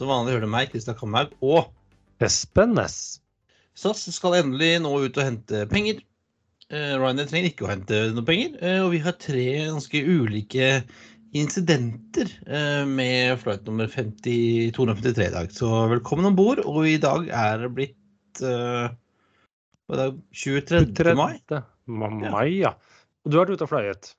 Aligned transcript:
Som 0.00 0.08
vanlig 0.08 0.32
hører 0.32 0.46
du 0.46 0.52
meg, 0.52 0.70
Kristian 0.72 0.96
Kamhaug, 0.96 1.34
og 1.44 1.68
Espen 2.24 2.72
Næss. 2.78 3.18
SAS 3.76 4.06
skal 4.16 4.38
endelig 4.40 4.78
nå 4.80 4.94
ut 5.04 5.18
og 5.20 5.26
hente 5.26 5.66
penger. 5.68 6.00
Uh, 6.70 6.94
Ryanair 7.02 7.28
trenger 7.28 7.50
ikke 7.50 7.66
å 7.66 7.70
hente 7.70 7.98
noe 8.16 8.24
penger. 8.24 8.54
Uh, 8.62 8.78
og 8.86 8.94
vi 8.94 9.00
har 9.04 9.16
tre 9.20 9.44
ganske 9.68 10.00
ulike 10.08 10.70
incidenter 11.36 12.30
uh, 12.48 12.84
med 12.88 13.36
flight 13.42 13.68
nummer 13.68 13.90
50, 13.92 14.70
253 14.76 15.26
i 15.28 15.34
dag. 15.36 15.52
Så 15.54 15.68
velkommen 15.92 16.30
om 16.30 16.38
bord. 16.38 16.62
Og 16.64 16.80
i 16.88 16.96
dag 17.02 17.28
er 17.28 17.66
det 17.66 17.72
blitt 17.76 18.40
det, 18.40 20.08
23. 20.32 21.14
mai. 21.18 21.34
Ma- 21.90 22.10
Mai, 22.30 22.48
ja. 22.62 22.72
Og 23.26 23.32
du 23.32 23.36
har 23.36 23.44
vært 23.46 23.58
ute 23.58 23.66
og 23.68 23.72
fløyet. 23.74 24.12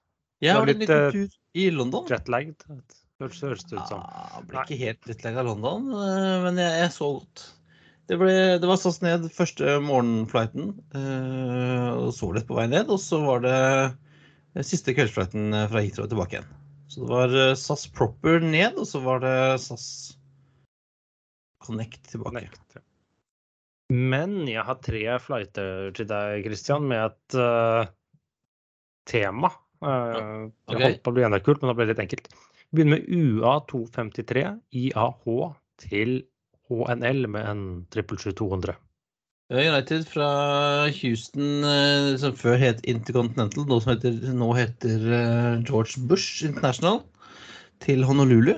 Jeg 0.43 0.53
har 0.53 0.61
vært 0.65 0.75
en 0.75 0.83
liten 0.83 1.15
tur 1.15 1.61
i 1.61 1.69
London. 1.73 2.05
Jetlagged. 2.11 2.67
Høres 3.21 3.41
høres 3.45 3.65
det 3.69 3.77
ut 3.77 3.89
som. 3.89 4.01
Ja, 4.01 4.43
ble 4.49 4.61
ikke 4.65 4.79
helt 4.81 5.01
drittlei 5.05 5.33
av 5.37 5.47
London, 5.47 5.89
eh, 5.93 6.37
men 6.45 6.61
jeg, 6.61 6.77
jeg 6.81 6.93
så 6.95 7.09
godt. 7.19 7.43
Det, 8.09 8.17
ble, 8.19 8.31
det 8.59 8.67
var 8.67 8.79
SAS 8.81 8.97
ned 9.03 9.27
første 9.31 9.75
morgenflighten, 9.85 10.71
eh, 10.97 11.89
og 11.93 12.09
så 12.17 12.31
litt 12.35 12.49
på 12.49 12.57
vei 12.57 12.65
ned. 12.71 12.89
Og 12.91 12.99
så 12.99 13.21
var 13.23 13.45
det 13.45 13.59
eh, 13.61 14.65
siste 14.65 14.95
kveldsflighten 14.97 15.53
fra 15.71 15.85
Heathrow 15.85 16.09
tilbake 16.11 16.39
igjen. 16.39 16.49
Så 16.91 17.05
det 17.05 17.11
var 17.13 17.35
SAS 17.55 17.85
proper 17.95 18.41
ned, 18.43 18.81
og 18.81 18.89
så 18.89 18.99
var 19.05 19.21
det 19.23 19.35
SAS 19.63 19.85
Connect 21.61 22.09
tilbake. 22.09 22.41
Connect, 22.41 22.75
ja. 22.75 22.81
Men 23.91 24.45
jeg 24.47 24.63
har 24.63 24.79
tre 24.79 25.03
flighter 25.19 25.91
til 25.95 26.07
deg, 26.07 26.45
Christian, 26.45 26.87
med 26.87 27.09
et 27.09 27.35
uh, 27.37 27.89
tema. 29.09 29.51
Uh, 29.83 30.47
okay. 30.69 30.77
Det 30.77 30.85
holdt 30.85 31.03
på 31.03 31.11
å 31.11 31.17
bli 31.17 31.25
enda 31.27 31.41
kult, 31.43 31.61
men 31.61 31.71
det 31.71 31.77
ble 31.79 31.87
litt 31.91 32.03
enkelt. 32.03 32.29
Vi 32.71 32.79
begynner 32.79 33.01
med 33.01 33.07
UA253 33.11 34.41
IAH 34.71 35.25
til 35.83 36.21
HNL 36.71 37.27
med 37.27 37.49
en 37.49 37.63
777-200. 37.91 38.77
Eh, 39.51 39.65
United 39.67 40.05
fra 40.07 40.27
Houston, 41.01 41.65
eh, 41.67 42.15
som 42.21 42.37
før 42.39 42.55
het 42.61 42.79
Intercontinental, 42.87 43.65
nå, 43.67 43.79
som 43.83 43.91
heter, 43.91 44.15
nå 44.31 44.47
heter 44.55 45.03
eh, 45.17 45.57
George 45.67 45.99
Bush 46.07 46.45
International, 46.47 47.01
til 47.83 48.05
Honolulu. 48.07 48.53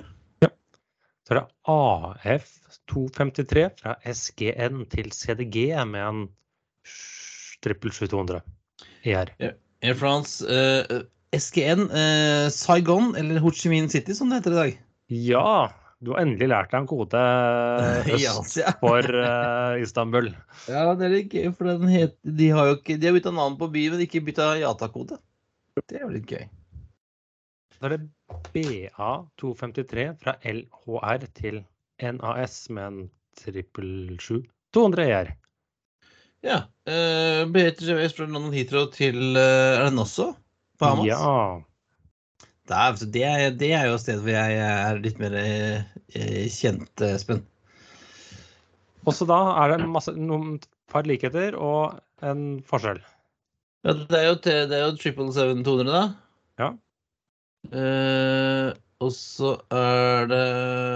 Så 1.24 1.34
er 1.34 1.40
det 1.40 1.48
AF253 1.74 3.66
fra 3.80 3.96
SGN 4.14 4.84
til 4.92 5.10
CDG 5.16 5.72
med 5.90 6.04
en 6.06 6.24
777-200 7.66 8.44
ER. 9.10 9.34
Air 9.82 9.98
France 9.98 10.46
eh, 10.46 11.02
SGN 11.34 11.88
eh, 11.90 12.48
Saigon, 12.54 13.14
eller 13.20 13.42
Ho 13.44 13.52
Chi 13.54 13.72
Minh 13.72 13.90
City, 13.92 14.16
som 14.16 14.30
det 14.30 14.42
heter 14.42 14.54
i 14.54 14.60
dag. 14.60 14.78
Ja, 15.14 15.72
du 16.04 16.12
har 16.14 16.24
endelig 16.24 16.50
lært 16.52 16.72
deg 16.74 16.84
en 16.84 16.90
kode 16.90 17.20
øst 18.16 18.58
for 18.82 19.08
uh, 19.18 19.76
Istanbul. 19.82 20.32
Ja, 20.68 20.88
det 20.98 21.08
er 21.08 21.14
litt 21.14 21.36
gøy, 21.36 21.52
for 21.58 21.70
den 21.72 21.92
het, 21.92 22.18
de 22.24 22.50
har 22.56 22.70
jo 22.70 22.80
ikke 22.80 22.98
De 23.00 23.10
har 23.10 23.16
bytta 23.18 23.34
navn 23.36 23.56
på 23.60 23.70
by, 23.74 23.86
men 23.94 24.04
ikke 24.06 24.24
bytta 24.28 24.54
Yata-kode. 24.62 25.20
Det 25.82 26.00
er 26.00 26.06
jo 26.06 26.12
litt 26.14 26.30
gøy. 26.30 26.44
Da 27.80 27.90
er 27.90 27.96
det 27.98 28.04
BA253 28.54 30.10
fra 30.22 30.36
LHR 30.48 31.26
til 31.36 31.64
NAS 32.04 32.60
med 32.74 32.86
en 32.86 33.00
777 33.42 34.46
200 34.74 35.08
ER. 35.08 35.34
Ja. 36.44 36.62
Uh, 36.88 37.48
BHJS 37.52 38.16
fra 38.18 38.28
London 38.28 38.54
Heathrow 38.54 38.90
til 38.92 39.38
uh, 39.38 39.80
Er 39.80 39.86
det 39.88 39.96
Nosso? 39.96 40.34
Bahamas? 40.82 41.08
Ja. 41.08 41.64
Det, 42.64 42.74
er, 42.74 42.84
altså, 42.94 43.08
det, 43.12 43.24
er, 43.28 43.56
det 43.60 43.72
er 43.76 43.88
jo 43.90 43.98
et 43.98 44.04
sted 44.06 44.22
hvor 44.24 44.32
jeg 44.36 44.60
er 44.64 45.02
litt 45.04 45.20
mer 45.22 45.36
eh, 45.40 45.82
eh, 46.16 46.46
kjent, 46.52 46.92
eh, 47.04 47.18
Espen. 47.18 47.44
Også 49.10 49.28
da 49.28 49.40
er 49.66 49.74
det 49.74 49.90
masse, 49.92 50.14
noen 50.16 50.62
par 50.92 51.08
likheter 51.10 51.58
og 51.60 51.98
en 52.24 52.62
forskjell. 52.68 53.02
Ja, 53.84 53.98
det 54.00 54.16
er 54.16 54.30
jo, 54.30 54.38
det 54.40 54.78
er 54.78 54.86
jo 54.86 54.94
777-200, 54.96 55.92
da. 55.92 56.04
Ja. 56.62 56.70
Eh, 57.76 58.70
og 59.04 59.12
så 59.12 59.58
er 59.76 60.30
det 60.32 60.44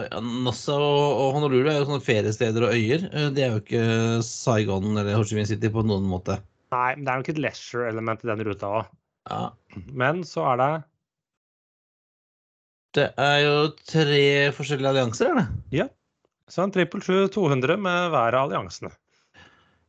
ja, 0.07 0.21
Nassau 0.45 0.77
og, 0.79 1.09
og 1.19 1.33
Honolulu 1.35 1.67
er 1.67 1.81
jo 1.81 1.87
sånne 1.89 2.05
feriesteder 2.05 2.63
og 2.63 2.77
øyer. 2.77 3.03
De 3.35 3.43
er 3.43 3.51
jo 3.51 3.59
ikke 3.59 3.83
Saigon 4.23 4.93
eller 4.93 5.17
Ho 5.17 5.25
Chi 5.27 5.35
Minh 5.35 5.49
City 5.49 5.71
på 5.73 5.83
noen 5.83 6.07
måte. 6.07 6.39
Nei, 6.71 6.93
men 6.95 7.03
det 7.03 7.11
er 7.11 7.21
nok 7.21 7.33
et 7.33 7.43
leisure-element 7.43 8.23
i 8.23 8.31
den 8.31 8.45
ruta 8.47 8.71
òg. 8.79 8.87
Ja. 9.27 9.51
Men 9.93 10.23
så 10.25 10.45
er 10.53 10.61
det 10.61 10.71
Det 12.97 13.09
er 13.21 13.39
jo 13.43 13.57
tre 13.85 14.23
forskjellige 14.55 14.93
allianser, 14.93 15.29
er 15.29 15.41
det? 15.41 15.47
så 16.47 16.63
en 16.63 16.71
777-200 16.71 17.77
med 17.77 18.09
hver 18.13 18.35
av 18.37 18.47
alliansene. 18.47 18.93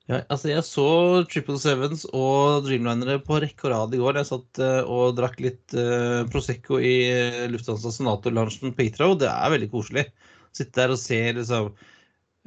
Ja, 0.09 0.23
altså 0.33 0.49
jeg 0.49 0.65
så 0.65 0.87
777s 1.29 2.07
og 2.17 2.65
Dreamlinere 2.65 3.19
på 3.21 3.43
rekke 3.45 3.69
og 3.69 3.75
rad 3.75 3.95
i 3.95 4.01
går. 4.01 4.17
Jeg 4.17 4.31
satt 4.31 4.61
eh, 4.65 4.81
og 4.89 5.19
drakk 5.19 5.37
litt 5.45 5.77
eh, 5.77 6.25
Prosecco 6.33 6.81
i 6.81 6.95
uh, 7.13 7.45
Lufthansa 7.53 7.93
Senator-lunsjen 7.93 8.73
på 8.73 8.87
Heathrow. 8.87 9.13
Det 9.21 9.29
er 9.29 9.53
veldig 9.53 9.69
koselig. 9.75 10.07
Sitte 10.57 10.81
der 10.81 10.95
og 10.95 11.01
se 11.03 11.21
liksom 11.37 11.69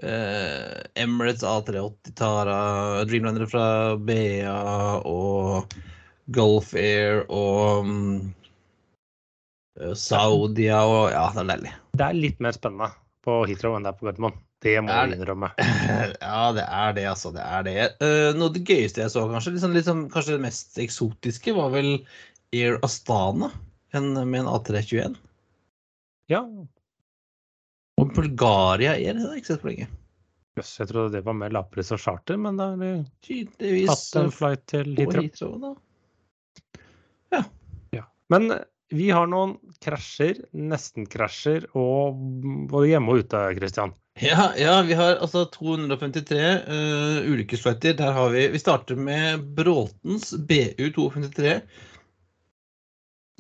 eh, 0.02 0.82
Emirates 1.04 1.46
A380 1.46 2.18
Tara, 2.18 2.58
Dreamlinere 3.06 3.48
fra 3.52 3.68
BA 4.10 4.58
og 5.06 5.78
Gulf 6.36 6.74
Air 6.78 7.26
og 7.28 7.90
eh, 9.80 9.94
Saudia 9.98 10.84
og 10.88 11.12
Ja, 11.14 11.28
det 11.36 11.44
er 11.44 11.52
deilig. 11.56 11.74
Det 11.98 12.08
er 12.08 12.18
litt 12.18 12.42
mer 12.44 12.56
spennende 12.56 12.92
på 13.26 13.44
Heathrow 13.50 13.78
enn 13.78 13.86
det 13.86 13.94
er 13.94 14.00
på 14.00 14.10
Gardermoen. 14.10 14.40
Det 14.62 14.76
må 14.86 14.94
Er 14.94 15.10
vi 15.10 15.18
innrømme. 15.18 15.50
Ja, 16.22 16.52
det 16.54 16.66
er 16.68 16.94
det, 16.94 17.06
altså. 17.10 17.32
Det 17.34 17.42
er 17.42 17.66
det. 17.66 17.78
Uh, 18.02 18.30
noe 18.38 18.52
av 18.52 18.58
det 18.58 18.62
gøyeste 18.70 19.02
jeg 19.02 19.14
så, 19.14 19.24
kanskje, 19.32 19.56
liksom, 19.56 19.74
liksom, 19.78 20.04
kanskje 20.14 20.36
det 20.38 20.44
mest 20.44 20.78
eksotiske, 20.82 21.56
var 21.58 21.72
vel 21.74 21.96
Air 22.54 22.78
Astana 22.86 23.50
en, 23.98 24.14
med 24.14 24.44
en 24.44 24.52
A321. 24.52 25.18
Ja, 26.32 26.44
Og 28.00 28.14
Bulgaria 28.16 28.94
Air, 28.94 29.18
det 29.18 29.26
har 29.26 29.34
jeg 29.34 29.42
ikke 29.44 29.54
sett 29.54 29.66
på 29.66 29.72
lenge. 29.72 29.90
jøss, 30.60 30.76
jeg 30.80 30.92
trodde 30.92 31.16
det 31.16 31.26
var 31.26 31.36
mer 31.38 31.54
lapris 31.54 31.92
og 31.96 32.00
charter, 32.04 32.38
men 32.40 32.60
da 32.60 32.72
har 32.72 32.80
vi 32.80 33.42
tatt 33.90 34.22
en 34.22 34.32
flight 34.36 34.64
til 34.70 34.94
Heathrow. 34.94 35.26
Heathrow. 35.26 35.74
Heathrow, 37.32 37.52
ja. 37.96 38.06
Men 38.34 38.52
vi 38.92 39.08
har 39.16 39.28
noen 39.32 39.56
krasjer, 39.84 40.42
nesten-krasjer, 40.52 41.70
og 41.80 42.20
både 42.72 42.92
hjemme 42.92 43.14
og 43.14 43.24
ute, 43.24 43.44
Christian. 43.58 43.94
Ja, 44.20 44.50
ja, 44.60 44.74
vi 44.84 44.96
har 45.00 45.22
altså 45.24 45.46
253 45.54 46.40
uh, 46.68 47.30
ulykkesflighter. 47.32 47.96
Der 48.02 48.12
har 48.12 48.34
vi 48.34 48.50
Vi 48.52 48.60
starter 48.60 49.00
med 49.00 49.46
Bråtens 49.56 50.34
BU253. 50.36 51.62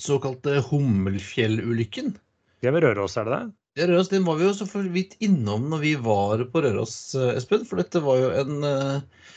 Såkalte 0.01 0.61
Hummelfjellulykken. 0.69 2.15
Vi 2.61 2.69
er 2.69 2.73
ved 2.77 2.87
Røros, 2.87 3.17
er 3.19 3.27
det 3.27 3.35
det? 3.35 3.43
Ja, 3.79 3.87
Røros 3.87 4.09
den 4.11 4.23
var 4.27 4.39
vi 4.39 4.47
jo 4.47 4.55
så 4.55 4.65
for 4.67 4.87
vidt 4.95 5.17
innom 5.23 5.67
når 5.71 5.83
vi 5.83 5.91
var 5.99 6.41
på 6.53 6.63
Røros, 6.63 6.95
eh, 7.19 7.35
Espen. 7.35 7.67
For 7.67 7.83
dette 7.83 8.01
var 8.03 8.17
jo 8.19 8.31
en, 8.41 8.63
eh, 8.67 9.27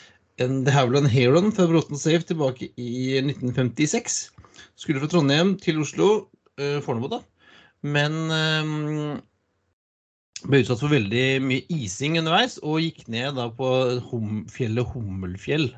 en 0.43 0.63
vel 0.65 0.99
en 0.99 1.09
Heron 1.09 1.51
fra 1.55 1.67
Bråten 1.69 1.99
Safe 1.99 2.25
tilbake 2.27 2.71
i 2.75 3.19
1956. 3.21 4.17
Skulle 4.75 4.99
fra 5.03 5.11
Trondheim 5.11 5.55
til 5.61 5.79
Oslo, 5.83 6.27
eh, 6.59 6.81
Fornebu, 6.83 7.07
da. 7.11 7.21
Men 7.85 8.17
eh, 8.33 9.21
ble 10.49 10.61
utsatt 10.61 10.81
for 10.83 10.93
veldig 10.93 11.25
mye 11.45 11.65
ising 11.73 12.19
underveis 12.19 12.57
og 12.61 12.81
gikk 12.83 13.05
ned 13.11 13.37
da 13.39 13.47
på 13.53 13.69
hum, 14.09 14.43
fjellet 14.51 14.91
Hummelfjell. 14.93 15.69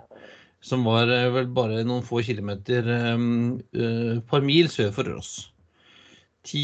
Som 0.63 0.87
var 0.87 1.11
eh, 1.13 1.29
vel 1.35 1.51
bare 1.53 1.83
noen 1.85 2.05
få 2.05 2.23
kilometer 2.25 2.87
eh, 2.91 3.27
eh, 3.77 4.15
par 4.27 4.45
mil 4.45 4.71
sør 4.73 4.91
for 4.95 5.07
Røros. 5.07 5.33
Ti 6.47 6.63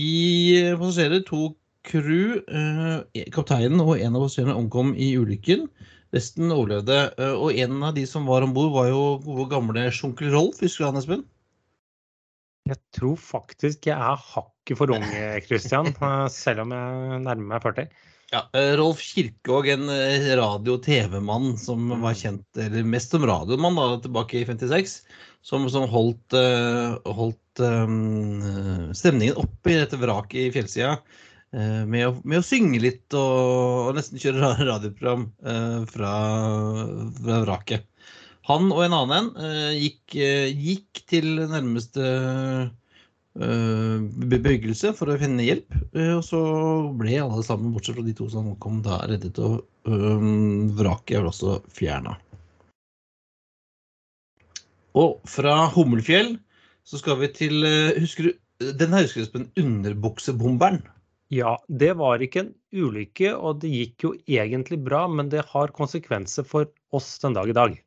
passasjerer, 0.80 1.26
to 1.28 1.52
crew, 1.84 2.38
kapteinen 3.36 3.82
og 3.84 3.98
en 3.98 4.14
av 4.16 4.24
passasjerene 4.24 4.56
omkom 4.56 4.94
i 4.96 5.10
ulykken. 5.20 5.66
Resten 6.14 6.52
overlevde. 6.54 6.98
eh, 7.18 7.34
Og 7.34 7.58
en 7.58 7.84
av 7.84 7.96
de 7.96 8.06
som 8.10 8.26
var 8.30 8.46
om 8.46 8.54
bord, 8.54 8.72
var 8.76 8.90
jo 8.92 9.04
gode 9.26 9.50
gamle 9.50 9.88
sjunkel 9.92 10.32
Rolf. 10.34 10.62
Husker 10.62 10.86
du 10.86 10.90
han, 10.92 11.02
Espen? 11.02 11.24
Jeg 12.70 12.80
tror 12.96 13.18
faktisk 13.20 13.90
jeg 13.90 13.98
er 14.00 14.22
hakket 14.30 14.80
for 14.80 14.94
ung, 14.96 15.04
Christian, 15.44 15.90
eh, 16.08 16.28
selv 16.32 16.64
om 16.64 16.72
jeg 16.72 17.20
nærmer 17.26 17.50
meg 17.50 17.66
40. 17.66 17.90
Ja, 18.34 18.46
eh, 18.58 18.72
Rolf 18.80 19.02
Kirkeog, 19.04 19.68
en 19.74 19.90
eh, 19.92 20.30
radio- 20.40 20.78
og 20.78 20.86
TV-mann 20.86 21.58
som 21.60 21.92
var 22.02 22.16
kjent, 22.18 22.46
eller 22.56 22.88
mest 22.88 23.12
som 23.14 23.26
radiomann 23.28 23.76
da, 23.78 23.90
tilbake 24.06 24.40
i 24.40 24.46
56, 24.48 24.96
som, 25.44 25.68
som 25.70 25.90
holdt, 25.92 26.38
holdt 27.04 27.60
um, 27.60 28.94
stemningen 28.96 29.36
oppe 29.42 29.74
i 29.74 29.80
dette 29.82 30.00
vraket 30.00 30.46
i 30.46 30.52
fjellsida 30.56 30.96
med, 31.86 32.04
å, 32.08 32.14
med 32.26 32.42
å 32.42 32.46
synge 32.46 32.80
litt 32.82 33.14
og, 33.14 33.90
og 33.90 33.98
nesten 33.98 34.22
kjøre 34.22 34.54
radioprogram 34.72 35.28
eh, 35.46 35.82
fra, 35.90 36.14
fra 37.20 37.42
vraket. 37.46 37.86
Han 38.50 38.72
og 38.76 38.82
en 38.84 38.96
annen 38.98 39.14
en, 39.20 39.28
eh, 39.40 39.74
gikk, 39.80 40.16
eh, 40.20 40.50
gikk 40.52 41.04
til 41.08 41.30
nærmeste 41.48 42.04
eh, 43.40 44.02
bebyggelse 44.34 44.92
for 44.98 45.14
å 45.14 45.20
finne 45.22 45.46
hjelp. 45.46 45.78
eh, 45.96 46.12
Og 46.18 46.26
så 46.28 46.42
ble 47.00 47.22
alle 47.24 47.46
sammen, 47.46 47.72
bortsett 47.76 47.96
fra 47.96 48.04
de 48.04 48.16
to 48.18 48.28
som 48.34 48.52
kom 48.60 48.82
da, 48.84 49.00
reddet, 49.08 49.40
og 49.40 49.64
eh, 49.88 50.28
vraket 50.76 51.22
ble 51.22 51.32
også 51.32 51.62
fjerna. 51.72 52.18
Og 55.00 55.22
fra 55.26 55.56
Hummelfjell 55.74 56.36
så 56.86 57.00
skal 57.00 57.22
vi 57.22 57.32
til 57.34 57.64
eh, 57.66 57.96
Husker 58.04 58.28
du 58.28 58.74
den 58.78 58.94
her 58.94 59.08
husker 59.08 59.26
som 59.26 59.48
underbuksebomberen? 59.60 60.84
Ja, 61.32 61.56
det 61.70 61.94
var 61.98 62.22
ikke 62.22 62.44
en 62.44 62.54
ulykke, 62.74 63.36
og 63.36 63.62
det 63.64 63.72
gikk 63.72 64.06
jo 64.06 64.14
egentlig 64.28 64.84
bra, 64.84 65.08
men 65.08 65.30
det 65.32 65.46
har 65.50 65.74
konsekvenser 65.76 66.44
for 66.48 66.68
oss 66.94 67.16
den 67.24 67.34
dag 67.38 67.50
i 67.50 67.58
dag. 67.58 67.78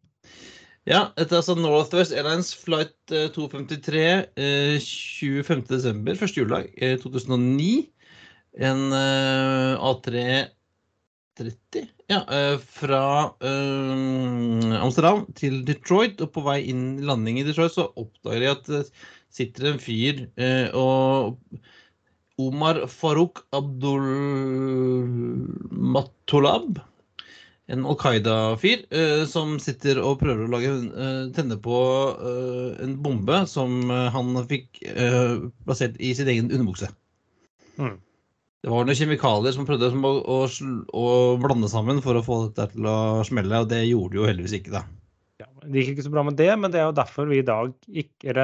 Ja, 0.86 1.08
dette 1.18 1.34
er 1.34 1.40
altså 1.42 1.56
Northwest 1.58 2.14
Airlines 2.14 2.52
flight 2.54 2.94
eh, 3.10 3.26
253 3.34 4.02
eh, 4.38 4.76
25.12., 4.78 6.14
første 6.20 6.40
juledag 6.40 6.70
eh, 6.78 6.94
2009. 7.02 7.90
En 8.62 8.94
eh, 8.94 9.74
A330 9.82 11.90
ja, 12.06 12.20
eh, 12.22 12.54
fra 12.78 13.02
eh, 13.42 14.78
Amsterdam 14.78 15.26
til 15.34 15.66
Detroit. 15.66 16.22
Og 16.22 16.30
på 16.36 16.46
vei 16.46 16.60
inn 16.70 17.02
landing 17.02 17.42
i 17.42 17.46
Detroit 17.48 17.74
så 17.74 17.90
oppdager 17.98 18.46
de 18.46 18.52
at 18.54 18.70
det 18.70 18.86
sitter 19.34 19.72
en 19.72 19.82
fyr 19.82 20.22
eh, 20.38 20.70
og 20.70 21.34
Omar 22.42 22.82
Farouk 22.92 23.46
Abdul 23.56 24.04
Matolab 25.70 26.82
en 27.66 27.86
Al 27.86 27.96
Qaida-fyr 27.98 28.84
eh, 28.94 29.22
som 29.30 29.56
sitter 29.62 29.98
og 29.98 30.20
prøver 30.20 30.46
å 30.46 30.52
lage, 30.52 30.72
eh, 30.86 31.22
tenne 31.34 31.58
på 31.62 31.78
eh, 32.14 32.82
en 32.84 32.96
bombe 33.02 33.42
som 33.50 33.90
han 33.90 34.36
fikk 34.46 34.82
plassert 35.66 35.96
i 35.98 36.12
sin 36.14 36.30
egen 36.30 36.52
underbukse. 36.52 36.92
Mm. 37.76 37.96
Det 38.62 38.72
var 38.72 38.86
noen 38.86 38.98
kjemikalier 38.98 39.54
som 39.54 39.66
prøvde 39.66 39.90
å, 39.94 40.12
å, 40.36 40.38
å 40.98 41.08
blande 41.42 41.70
sammen 41.70 42.00
for 42.02 42.18
å 42.18 42.24
få 42.24 42.38
dette 42.46 42.72
til 42.74 42.86
å 42.90 43.24
smelle, 43.26 43.62
og 43.62 43.70
det 43.70 43.84
gjorde 43.86 44.14
det 44.14 44.20
jo 44.20 44.30
heldigvis 44.30 44.56
ikke, 44.60 44.74
da. 44.78 44.86
Ja, 45.42 45.50
det 45.66 45.82
gikk 45.82 45.96
ikke 45.96 46.06
så 46.06 46.14
bra 46.14 46.24
med 46.26 46.38
det, 46.38 46.50
men 46.58 46.72
det 46.72 46.80
er 46.80 46.88
jo 46.88 46.96
derfor 46.96 47.28
vi 47.30 47.42
i 47.42 47.46
dag 47.46 47.74
ikke 47.86 48.34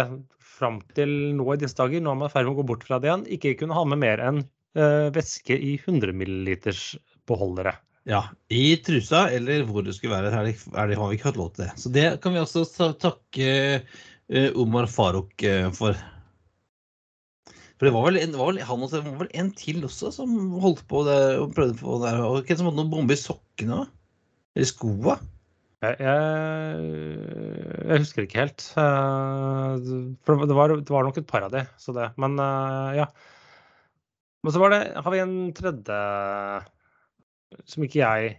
fram 0.62 0.80
til 0.96 1.12
nå 1.36 1.46
i 1.52 1.60
disse 1.60 1.78
dager, 1.78 2.02
nå 2.02 2.14
er 2.14 2.20
man 2.22 2.30
i 2.30 2.34
ferd 2.34 2.48
med 2.48 2.54
å 2.54 2.60
gå 2.62 2.68
bort 2.72 2.86
fra 2.86 3.00
det 3.02 3.10
igjen, 3.10 3.28
ikke 3.36 3.56
kunne 3.60 3.76
ha 3.76 3.86
med 3.88 4.00
mer 4.02 4.22
enn 4.22 4.44
eh, 4.78 5.08
væske 5.14 5.58
i 5.58 5.74
100 5.80 6.14
milliliters 6.16 6.92
beholdere. 7.28 7.74
Ja, 8.08 8.24
I 8.50 8.76
trusa 8.82 9.28
eller 9.30 9.62
hvor 9.68 9.84
det 9.86 9.94
skulle 9.94 10.16
være, 10.16 10.32
det, 10.46 10.56
det, 10.74 10.96
har 10.98 11.10
vi 11.10 11.18
ikke 11.18 11.28
hatt 11.30 11.38
lov 11.38 11.52
til 11.54 11.66
det. 11.66 11.74
Så 11.78 11.92
det 11.94 12.06
kan 12.22 12.34
vi 12.34 12.42
også 12.42 12.64
takke 12.98 13.52
eh, 13.78 14.48
Omar 14.58 14.90
Farouk 14.90 15.44
eh, 15.46 15.68
for. 15.76 15.98
For 17.78 17.88
det 17.88 17.94
var 17.94 18.06
vel, 18.06 18.18
en, 18.22 18.34
var 18.38 18.50
vel 18.52 18.62
han 18.66 18.82
også, 18.86 19.02
var 19.06 19.22
vel 19.24 19.30
en 19.38 19.52
til 19.58 19.82
også 19.86 20.12
som 20.14 20.34
holdt 20.62 20.84
på 20.90 21.02
det, 21.06 21.20
og 21.42 21.54
prøvde 21.54 21.78
på 21.78 21.98
det. 22.02 22.12
Og 22.22 22.42
hvem 22.46 22.58
som 22.58 22.68
hadde 22.70 22.78
noen 22.78 22.92
bombe 22.92 23.16
i 23.16 23.22
sokkene? 23.22 23.84
Eller 24.54 24.70
skoa? 24.70 25.16
Jeg, 25.82 25.96
jeg, 25.98 26.82
jeg 27.90 28.02
husker 28.04 28.26
ikke 28.26 28.42
helt. 28.44 28.64
eh, 28.78 29.88
For 30.22 30.44
det 30.46 30.54
var, 30.54 30.74
det 30.78 30.94
var 30.94 31.08
nok 31.08 31.18
et 31.18 31.26
par 31.28 31.42
av 31.48 31.54
de, 31.54 31.64
så 31.82 31.94
det. 31.96 32.12
Men 32.22 32.38
eh, 32.38 33.00
ja. 33.00 33.08
Men 34.42 34.54
så 34.54 34.62
var 34.62 34.74
det, 34.74 34.82
har 34.94 35.14
vi 35.14 35.22
en 35.22 35.34
tredje 35.54 35.96
som 37.68 37.84
ikke 37.84 38.00
jeg 38.00 38.30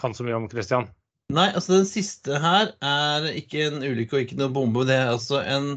kan 0.00 0.14
så 0.14 0.24
mye 0.24 0.36
om, 0.38 0.48
Christian. 0.50 0.88
Nei, 1.34 1.50
altså 1.52 1.74
den 1.74 1.88
siste 1.88 2.38
her 2.40 2.70
er 2.84 3.28
ikke 3.36 3.66
en 3.66 3.82
ulykke 3.84 4.16
og 4.16 4.24
ikke 4.24 4.38
noe 4.40 4.52
bombe. 4.54 4.86
Det 4.88 4.96
er 4.96 5.10
altså 5.12 5.42
en 5.44 5.74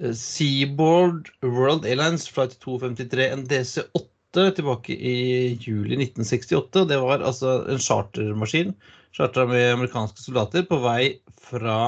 eh, 0.00 0.14
Seaboard 0.16 1.28
World 1.44 1.84
Airlines 1.88 2.24
flight 2.32 2.56
253, 2.64 3.28
en 3.34 3.44
DC-8 3.52 4.48
tilbake 4.56 4.96
i 4.96 5.14
juli 5.60 5.98
1968. 6.00 6.86
Det 6.88 7.00
var 7.04 7.20
altså 7.20 7.58
en 7.68 7.82
chartermaskin, 7.84 8.72
chartra 9.12 9.46
med 9.48 9.72
amerikanske 9.74 10.22
soldater, 10.24 10.64
på 10.68 10.78
vei 10.82 11.18
fra 11.42 11.78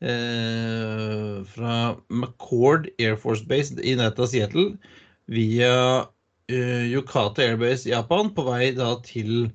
eh, 0.00 1.44
fra 1.52 1.74
McCord 2.08 2.88
Air 2.98 3.18
Force 3.20 3.44
Base 3.48 3.76
i 3.82 3.96
nærheten 3.98 4.24
av 4.24 4.30
Seattle 4.32 4.66
via 5.28 5.74
eh, 6.48 6.86
Yokata 6.92 7.44
Airbase 7.44 7.88
i 7.90 7.92
Japan, 7.92 8.32
på 8.34 8.46
vei 8.48 8.70
da 8.76 8.94
til 9.04 9.50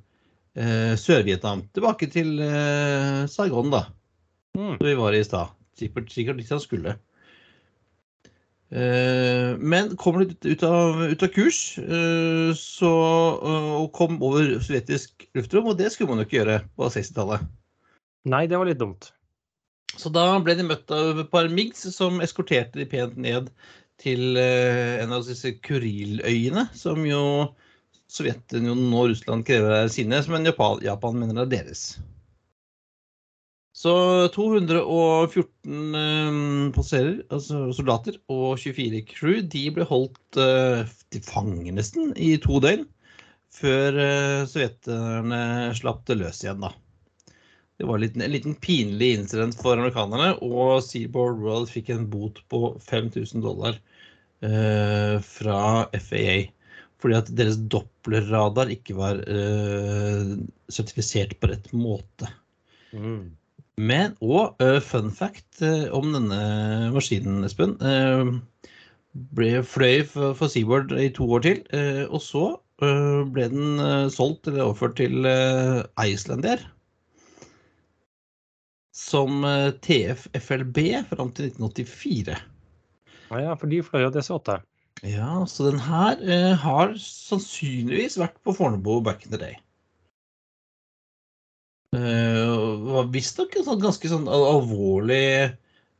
eh, 0.56 0.94
Sør-Vietnam. 1.00 1.66
Tilbake 1.74 2.12
til 2.14 2.38
eh, 2.44 3.26
Saigon, 3.32 3.74
da, 3.74 3.88
Mm. 4.54 4.76
som 4.78 4.86
vi 4.86 4.94
var 4.94 5.16
i 5.18 5.20
i 5.20 5.26
stad. 5.26 5.50
Sikkert, 5.80 6.12
sikkert 6.14 6.38
dit 6.38 6.50
han 6.54 6.60
skulle. 6.62 6.92
Eh, 8.74 9.58
men 9.58 9.92
kommer 9.98 10.26
du 10.26 10.50
ut 10.50 10.64
av, 10.64 11.04
ut 11.06 11.24
av 11.24 11.30
kurs 11.30 11.78
eh, 11.78 12.54
så, 12.58 12.94
eh, 13.38 13.74
og 13.78 13.92
kom 13.94 14.18
over 14.26 14.56
sovjetisk 14.66 15.28
luftrom, 15.38 15.68
og 15.70 15.78
det 15.78 15.92
skulle 15.94 16.10
man 16.10 16.24
jo 16.24 16.26
ikke 16.26 16.40
gjøre 16.40 16.56
på 16.74 16.90
60-tallet. 16.96 17.44
Nei, 18.34 18.48
det 18.50 18.58
var 18.58 18.66
litt 18.66 18.82
dumt. 18.82 19.12
Så 19.94 20.10
da 20.10 20.26
ble 20.42 20.56
de 20.58 20.66
møtt 20.66 20.90
av 20.96 21.22
et 21.22 21.30
par 21.30 21.52
MIGs 21.54 21.86
som 21.94 22.18
eskorterte 22.26 22.82
de 22.82 22.88
pent 22.90 23.14
ned 23.14 23.52
til 24.02 24.40
en 24.42 25.14
av 25.14 25.28
disse 25.28 25.52
Kuriløyene, 25.62 26.66
som 26.74 27.04
jo 27.06 27.22
Sovjetunionen 28.10 28.90
og 28.98 29.12
Russland 29.12 29.46
krever 29.46 29.76
er 29.84 29.92
sine, 29.94 30.18
men 30.34 30.50
Japan, 30.50 30.82
Japan 30.82 31.20
mener 31.20 31.38
det 31.38 31.46
er 31.46 31.54
deres. 31.68 31.86
Så 33.84 33.94
214 34.32 35.96
eh, 36.00 36.36
passerer, 36.76 37.18
altså 37.34 37.66
soldater, 37.76 38.16
og 38.32 38.56
24 38.62 39.02
crew, 39.10 39.42
de 39.44 39.64
ble 39.76 39.88
holdt 39.90 40.40
eh, 40.40 40.86
til 41.12 41.26
fange 41.26 41.74
nesten 41.76 42.14
i 42.16 42.38
to 42.40 42.62
døgn, 42.64 42.86
før 43.52 44.00
eh, 44.06 44.46
sovjeterne 44.48 45.42
slapp 45.76 46.06
det 46.08 46.20
løs 46.22 46.40
igjen, 46.46 46.64
da. 46.64 46.72
Det 47.76 47.90
var 47.90 48.00
en 48.00 48.06
liten, 48.06 48.24
en 48.24 48.32
liten 48.38 48.56
pinlig 48.64 49.12
incident 49.18 49.60
for 49.60 49.76
amerikanerne, 49.76 50.38
og 50.46 50.80
Seaboard 50.86 51.44
World 51.44 51.72
fikk 51.74 51.92
en 51.92 52.08
bot 52.08 52.40
på 52.54 52.76
5000 52.88 53.44
dollar 53.44 53.76
eh, 54.46 55.20
fra 55.28 55.60
FAA. 55.92 56.40
Fordi 57.04 57.20
at 57.20 57.36
deres 57.36 57.60
dopplerradar 57.68 58.72
ikke 58.72 58.96
var 58.96 59.20
eh, 59.28 60.36
sertifisert 60.72 61.36
på 61.42 61.52
rett 61.52 61.74
måte. 61.76 62.32
Mm. 62.96 63.34
Men, 63.82 64.18
òg 64.22 64.62
uh, 64.62 64.80
fun 64.84 65.10
fact 65.14 65.64
uh, 65.66 65.88
om 65.96 66.12
denne 66.14 66.42
maskinen, 66.94 67.42
Espen. 67.48 67.78
Uh, 67.82 68.42
ble 69.14 69.62
fløy 69.66 70.04
for, 70.10 70.34
for 70.38 70.50
Seaboard 70.50 70.94
i 70.98 71.10
to 71.14 71.28
år 71.36 71.44
til, 71.46 71.60
eh, 71.76 72.04
og 72.10 72.22
så 72.26 72.46
eh, 72.82 73.22
ble 73.30 73.50
den 73.52 73.82
eh, 73.82 74.08
solgt 74.14 74.50
eller 74.50 74.66
overført 74.66 74.98
til 74.98 75.28
eh, 75.30 75.84
Icelandair 76.02 76.64
som 78.94 79.44
eh, 79.46 79.70
TFFLB 79.86 80.80
fram 81.12 81.34
til 81.34 81.52
1984. 81.52 82.38
Ja, 83.34 83.42
ja, 83.42 83.54
for 83.58 83.70
de 83.70 83.82
fløy 83.86 84.06
jo 84.06 84.14
DC8. 84.14 84.60
Ja, 85.10 85.44
så 85.50 85.70
den 85.70 85.82
her 85.84 86.22
eh, 86.22 86.54
har 86.58 86.94
sannsynligvis 87.02 88.18
vært 88.22 88.38
på 88.46 88.56
Fornebu 88.56 89.00
back 89.06 89.26
in 89.26 89.34
the 89.34 89.42
day. 89.42 89.58
Var 91.94 93.10
visstnok 93.14 93.54
en 93.60 93.68
sånn 93.68 93.84
ganske 93.84 94.10
sånn 94.10 94.26
alvorlig 94.32 95.54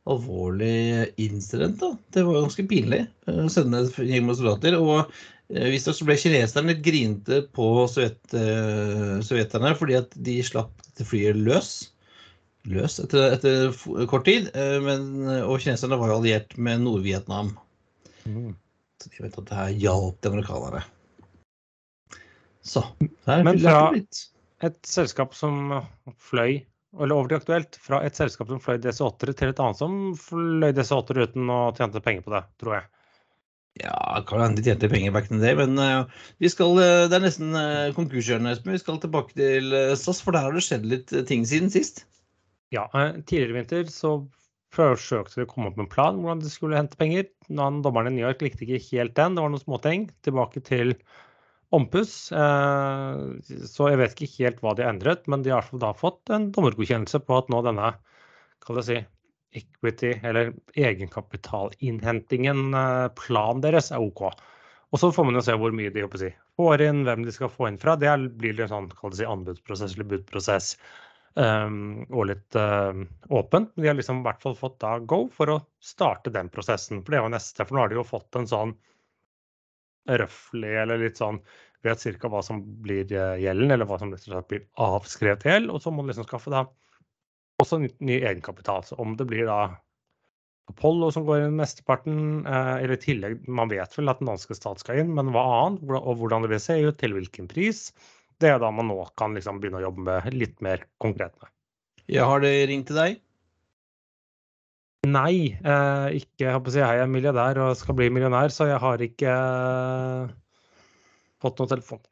alvorlig 0.04 1.14
incident. 1.16 1.78
da. 1.80 1.94
Det 2.12 2.24
var 2.26 2.42
ganske 2.42 2.64
pinlig 2.68 3.04
eh, 3.26 3.38
å 3.40 3.48
sende 3.52 3.80
en 3.84 4.08
gjeng 4.10 4.26
med 4.28 4.36
soldater. 4.36 4.76
Og 4.76 5.06
eh, 5.54 5.70
visstnok 5.72 5.96
så 5.96 6.08
ble 6.08 6.18
kineserne 6.20 6.72
litt 6.74 6.82
grinete 6.84 7.40
på 7.56 7.68
sovjet, 7.88 8.20
sovjeterne 9.24 9.72
fordi 9.78 9.96
at 10.02 10.12
de 10.26 10.38
slapp 10.44 10.74
dette 10.88 11.06
flyet 11.08 11.40
løs. 11.40 11.72
Løs 12.68 12.98
etter, 13.00 13.32
etter 13.36 13.72
kort 14.08 14.24
tid. 14.28 14.50
Men, 14.84 15.08
og 15.44 15.58
kineserne 15.64 15.98
var 16.00 16.12
jo 16.12 16.18
alliert 16.20 16.54
med 16.56 16.84
Nord-Vietnam. 16.84 17.54
Mm. 18.28 18.52
Så 19.00 19.10
de 19.12 19.24
vet 19.24 19.40
at 19.40 19.48
det 19.50 19.58
her 19.58 19.74
hjalp 19.88 20.20
de 20.24 20.30
amerikanere. 20.32 20.84
Så 22.64 22.80
der 23.26 23.44
Men 23.44 23.58
fra- 23.60 23.90
litt. 23.92 24.22
Et 24.64 24.78
selskap 24.88 25.34
som 25.36 25.76
fløy, 26.30 26.62
eller 26.94 27.16
over 27.16 27.30
til 27.30 27.40
aktuelt, 27.40 27.78
fra 27.82 28.00
et 28.06 28.16
selskap 28.16 28.50
som 28.50 28.62
fløy 28.62 28.78
DC8-ere 28.82 29.36
til 29.36 29.52
et 29.52 29.62
annet 29.62 29.80
som 29.80 29.96
fløy 30.18 30.72
DC8-ere 30.76 31.28
uten 31.28 31.50
å 31.52 31.62
tjente 31.76 32.02
penger 32.04 32.26
på 32.26 32.34
det, 32.36 32.44
tror 32.62 32.78
jeg. 32.78 32.90
Ja, 33.82 34.22
kan 34.28 34.38
hende 34.38 34.62
de 34.62 34.70
tjente 34.70 34.88
penger 34.90 35.10
back 35.10 35.30
in 35.30 35.40
the 35.40 35.48
day, 35.48 35.56
men 35.58 35.78
eh, 35.82 36.04
vi 36.38 36.50
skal, 36.52 36.76
eh, 36.78 37.06
det 37.10 37.16
er 37.18 37.24
nesten 37.24 37.56
uh, 37.58 37.90
konkurshjørnet, 37.96 38.54
Espen. 38.54 38.76
Vi 38.76 38.82
skal 38.84 39.00
tilbake 39.02 39.34
til 39.34 39.74
eh, 39.74 39.96
SAS, 39.98 40.20
for 40.22 40.36
der 40.36 40.46
har 40.46 40.54
det 40.54 40.62
skjedd 40.62 40.86
litt 40.86 41.10
eh, 41.10 41.24
ting 41.26 41.42
siden 41.48 41.72
sist. 41.74 42.04
Ja, 42.74 42.86
eh, 42.94 43.18
tidligere 43.26 43.50
i 43.50 43.58
vinter 43.58 43.90
så 43.90 44.14
forsøkte 44.74 45.40
de 45.40 45.46
å 45.46 45.50
komme 45.50 45.70
opp 45.70 45.78
med 45.78 45.88
en 45.88 45.90
plan 45.90 46.20
hvordan 46.20 46.42
de 46.44 46.52
skulle 46.52 46.78
hente 46.78 46.98
penger. 47.00 47.26
Han, 47.50 47.82
dommeren 47.82 48.12
i 48.12 48.16
New 48.16 48.26
York 48.26 48.42
likte 48.46 48.62
ikke 48.66 48.82
helt 48.92 49.16
den. 49.18 49.34
Det 49.34 49.42
var 49.42 49.52
noen 49.52 49.62
småting. 49.62 50.06
Tilbake 50.26 50.62
til 50.66 50.94
ompuss. 51.74 52.32
Eh, 52.32 53.18
så 53.70 53.90
jeg 53.90 54.00
vet 54.00 54.14
ikke 54.16 54.44
helt 54.44 54.62
hva 54.64 54.74
de 54.74 54.84
har 54.84 54.94
endret, 54.94 55.26
men 55.30 55.44
de 55.44 55.54
har 55.54 55.68
da 55.80 55.92
fått 55.96 56.32
en 56.34 56.50
dommergodkjennelse 56.54 57.22
på 57.24 57.38
at 57.38 57.50
nå 57.52 57.62
denne, 57.66 57.94
kall 58.64 58.80
det 58.80 58.86
si, 58.88 58.98
equity, 59.54 60.16
eller 60.26 60.52
egenkapitalinnhentingen, 60.74 62.66
eh, 62.74 63.06
planen 63.20 63.62
deres 63.64 63.92
er 63.94 64.02
OK. 64.02 64.26
Og 64.94 65.00
så 65.00 65.10
får 65.14 65.26
man 65.26 65.38
jo 65.38 65.42
se 65.42 65.56
hvor 65.58 65.74
mye 65.74 65.90
de 65.94 66.06
si, 66.20 66.30
får 66.58 66.84
inn, 66.86 67.02
hvem 67.06 67.24
de 67.26 67.34
skal 67.34 67.50
få 67.50 67.68
inn 67.70 67.80
fra. 67.82 67.96
Det 67.98 68.12
blir 68.38 68.60
en 68.62 68.70
sånn 68.70 68.92
si, 69.14 69.26
anbudsprosess 69.26 69.96
eller 69.96 70.06
budprosess 70.12 70.76
um, 71.34 72.04
og 72.12 72.28
litt 72.30 72.58
uh, 72.58 72.94
åpent. 73.34 73.72
Men 73.74 73.82
de 73.82 73.90
har 73.90 73.98
liksom 73.98 74.22
i 74.22 74.26
hvert 74.28 74.44
fall 74.44 74.54
fått 74.58 74.78
da 74.84 74.92
go 75.02 75.24
for 75.34 75.50
å 75.50 75.58
starte 75.82 76.30
den 76.34 76.50
prosessen. 76.52 77.02
For 77.02 77.10
det 77.10 77.18
er 77.18 77.26
jo 77.26 77.34
neste. 77.34 77.66
For 77.66 77.74
nå 77.74 77.82
har 77.82 77.90
de 77.90 77.98
jo 77.98 78.06
fått 78.06 78.38
en 78.38 78.46
sånn 78.50 78.76
røftlig 80.08 80.74
eller 80.82 81.00
litt 81.00 81.20
sånn 81.20 81.40
vet 81.84 82.04
ca. 82.20 82.30
hva 82.32 82.42
som 82.44 82.62
blir 82.84 83.10
eh, 83.12 83.40
gjelden, 83.44 83.72
eller 83.74 83.88
hva 83.88 83.98
som 84.00 84.12
blir 84.12 84.66
avskrevet 84.80 85.44
gjeld. 85.48 85.72
Og 85.72 85.82
så 85.84 85.92
må 85.92 86.02
du 86.04 86.10
liksom 86.12 86.28
skaffe 86.28 86.52
da 86.52 86.64
også 87.62 87.80
ny, 87.82 87.90
ny 88.00 88.20
egenkapital. 88.22 88.84
Så 88.86 88.98
om 89.00 89.16
det 89.18 89.28
blir 89.30 89.48
da 89.50 89.76
Apollo 90.72 91.10
som 91.12 91.26
går 91.28 91.44
inn 91.44 91.58
mesteparten, 91.58 92.18
eh, 92.48 92.74
eller 92.80 92.96
i 92.96 93.02
tillegg 93.02 93.48
Man 93.52 93.68
vet 93.72 93.98
vel 93.98 94.08
at 94.08 94.22
den 94.22 94.30
danske 94.32 94.56
stat 94.56 94.80
skal 94.80 95.02
inn, 95.02 95.12
men 95.16 95.32
hva 95.34 95.44
annet? 95.60 95.84
Og 96.00 96.22
hvordan 96.22 96.46
det 96.46 96.54
vil 96.54 96.62
se 96.62 96.78
ut, 96.86 96.96
til 97.00 97.16
hvilken 97.16 97.50
pris. 97.50 97.90
Det 98.40 98.50
er 98.50 98.62
da 98.62 98.70
man 98.74 98.88
nå 98.90 98.98
kan 99.20 99.36
liksom 99.36 99.60
begynne 99.60 99.82
å 99.82 99.88
jobbe 99.88 100.08
med 100.08 100.34
litt 100.34 100.56
mer 100.64 100.88
konkret 101.02 101.36
med. 101.40 101.52
Ja, 102.10 102.26
har 102.28 102.42
det 102.44 102.52
ringt 102.68 102.88
til 102.90 102.98
deg? 102.98 103.20
Nei, 105.04 105.52
eh, 105.58 106.06
ikke 106.20 106.46
jeg, 106.46 106.60
si, 106.72 106.80
jeg 106.80 107.02
er 107.02 107.10
milliardær 107.10 107.60
og 107.64 107.76
skal 107.78 107.96
bli 107.98 108.08
millionær, 108.12 108.52
så 108.54 108.68
jeg 108.70 108.80
har 108.82 109.02
ikke 109.04 109.34
eh, 109.34 110.32
fått 111.42 111.60
noen 111.60 111.72
telefon. 111.74 112.02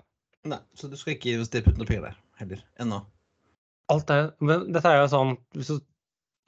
Nei, 0.51 0.59
Så 0.75 0.91
du 0.91 0.99
skal 0.99 1.17
ikke 1.17 1.37
investere 1.37 1.65
putte 1.67 1.81
noe 1.81 1.89
penger 1.89 2.09
der 2.11 2.19
heller? 2.41 2.63
Ennå? 2.83 3.01
Alt 3.93 4.11
er, 4.11 4.31
men 4.43 4.69
dette 4.75 4.89
er 4.89 5.03
jo 5.03 5.09
sånn 5.11 5.33
Hvis 5.55 5.69
du 5.73 5.81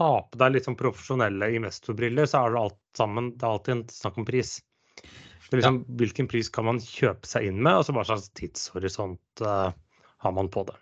tar 0.01 0.21
på 0.31 0.39
deg 0.41 0.55
litt 0.55 0.67
sånn 0.67 0.79
profesjonelle 0.79 1.51
investorbriller, 1.59 2.29
så 2.31 2.45
er 2.45 2.55
det 2.55 2.63
alt 2.63 2.81
sammen 2.99 3.33
Det 3.35 3.47
er 3.47 3.51
alltid 3.51 3.75
en 3.75 3.85
snakk 3.93 4.21
om 4.23 4.27
pris. 4.29 4.57
Det 4.97 5.53
er 5.53 5.61
liksom, 5.61 5.81
ja. 5.85 5.97
Hvilken 6.01 6.31
pris 6.31 6.51
kan 6.51 6.67
man 6.67 6.81
kjøpe 6.83 7.29
seg 7.29 7.51
inn 7.51 7.61
med, 7.63 7.79
og 7.79 7.87
så 7.87 7.95
hva 7.95 8.07
slags 8.09 8.31
tidshorisont 8.39 9.45
eh, 9.45 9.71
har 10.25 10.35
man 10.35 10.51
på 10.51 10.65
det. 10.71 10.79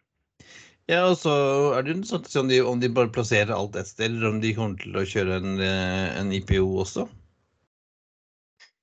Ja, 0.90 1.04
og 1.06 1.16
så 1.20 1.32
er 1.76 1.84
det 1.86 1.94
jo 1.94 2.06
sånn 2.08 2.24
om 2.42 2.48
de, 2.50 2.60
om 2.66 2.80
de 2.82 2.90
bare 2.92 3.12
plasserer 3.14 3.54
alt 3.54 3.76
et 3.78 3.90
sted, 3.90 4.10
eller 4.10 4.32
om 4.32 4.40
de 4.42 4.54
kommer 4.56 4.80
til 4.82 4.96
å 4.98 5.04
kjøre 5.06 5.38
en, 5.38 5.60
eh, 5.62 6.08
en 6.18 6.32
IPO 6.34 6.64
også. 6.82 7.06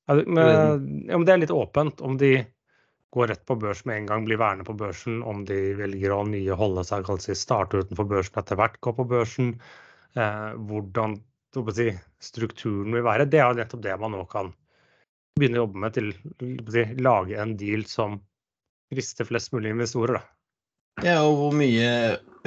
Ja, 0.10 0.16
men, 0.24 0.48
ja, 1.10 1.18
men 1.18 1.28
det 1.28 1.36
er 1.36 1.44
litt 1.44 1.54
åpent 1.54 2.02
om 2.02 2.16
de 2.18 2.40
går 3.14 3.28
rett 3.28 3.46
på 3.46 3.58
børs 3.60 3.84
med 3.86 3.98
en 3.98 4.08
gang, 4.10 4.26
blir 4.26 4.40
værende 4.42 4.66
på 4.66 4.74
børsen, 4.78 5.20
om 5.26 5.44
de 5.46 5.58
velger 5.78 6.14
å 6.14 6.24
nye 6.30 6.58
holde 6.58 6.86
seg, 6.86 7.10
si, 7.22 7.36
starte 7.38 7.84
utenfor 7.84 8.08
børsen 8.10 8.40
etter 8.42 8.60
hvert, 8.60 8.80
gå 8.86 8.94
på 8.96 9.06
børsen. 9.10 9.54
Eh, 10.18 10.50
hvordan 10.70 11.18
si, 11.76 11.90
strukturen 12.22 12.94
vil 12.94 13.06
være. 13.06 13.30
Det 13.30 13.42
er 13.42 13.58
nettopp 13.58 13.84
det 13.86 13.96
man 14.02 14.14
nå 14.14 14.26
kan 14.30 14.52
begynne 15.40 15.60
å 15.60 15.66
jobbe 15.66 15.84
med 15.86 15.96
til 15.96 16.12
å 16.14 16.74
si, 16.74 16.86
lage 17.02 17.40
en 17.42 17.56
deal 17.58 17.86
som 17.90 18.20
frister 18.94 19.26
flest 19.30 19.54
mulig 19.54 19.74
investorer. 19.74 20.20
Da. 20.20 20.39
Ja, 21.06 21.22
og 21.24 21.38
hvor 21.40 21.56
mye, 21.56 21.92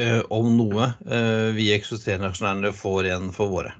eh, 0.00 0.20
om 0.32 0.50
noe, 0.58 0.92
eh, 1.06 1.48
vi 1.56 1.70
eksisterende 1.74 2.32
aksjonærene 2.32 2.72
får 2.76 3.08
igjen 3.08 3.32
for 3.34 3.52
våre? 3.52 3.72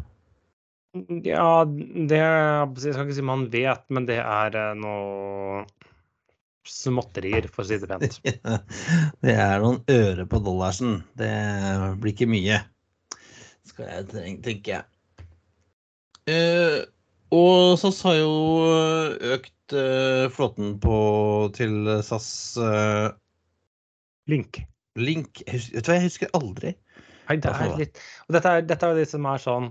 Ja, 1.25 1.65
det 1.65 2.19
jeg 2.21 2.93
skal 2.93 3.07
ikke 3.07 3.17
si 3.17 3.25
man 3.25 3.47
vet, 3.53 3.85
men 3.93 4.09
det 4.09 4.19
er 4.21 4.57
eh, 4.61 4.75
noe 4.79 5.63
småtterier, 6.69 7.49
for 7.51 7.65
å 7.65 7.69
si 7.69 7.79
det 7.83 7.91
pent. 7.91 8.19
det 9.25 9.35
er 9.35 9.63
noen 9.63 9.81
øre 9.91 10.27
på 10.31 10.41
dollarsen. 10.45 11.01
Det 11.19 11.33
blir 12.01 12.15
ikke 12.15 12.31
mye, 12.31 12.61
skal 13.69 13.89
jeg 13.89 14.11
tenke. 14.13 14.43
tenke. 14.49 14.83
Eh, 16.31 16.83
og 17.35 17.81
SAS 17.81 18.03
har 18.07 18.21
jo 18.21 18.35
økt 19.35 19.75
eh, 19.75 20.29
flåten 20.31 20.77
på, 20.83 20.97
til 21.57 21.89
SAS 22.05 22.29
eh, 22.61 23.09
Link. 24.31 24.63
Link. 25.01 25.43
Vet 25.49 25.85
du 25.85 25.91
hva, 25.91 25.99
jeg 25.99 26.09
husker 26.09 26.33
aldri. 26.37 26.75
Nei, 27.29 27.39
det 27.41 27.53
er 27.53 27.77
litt 27.79 28.01
Og 28.27 28.37
dette 28.37 28.51
er, 28.51 28.65
dette 28.67 28.89
er 28.89 28.99
de 28.99 29.05
som 29.09 29.27
er 29.31 29.43
sånn 29.43 29.69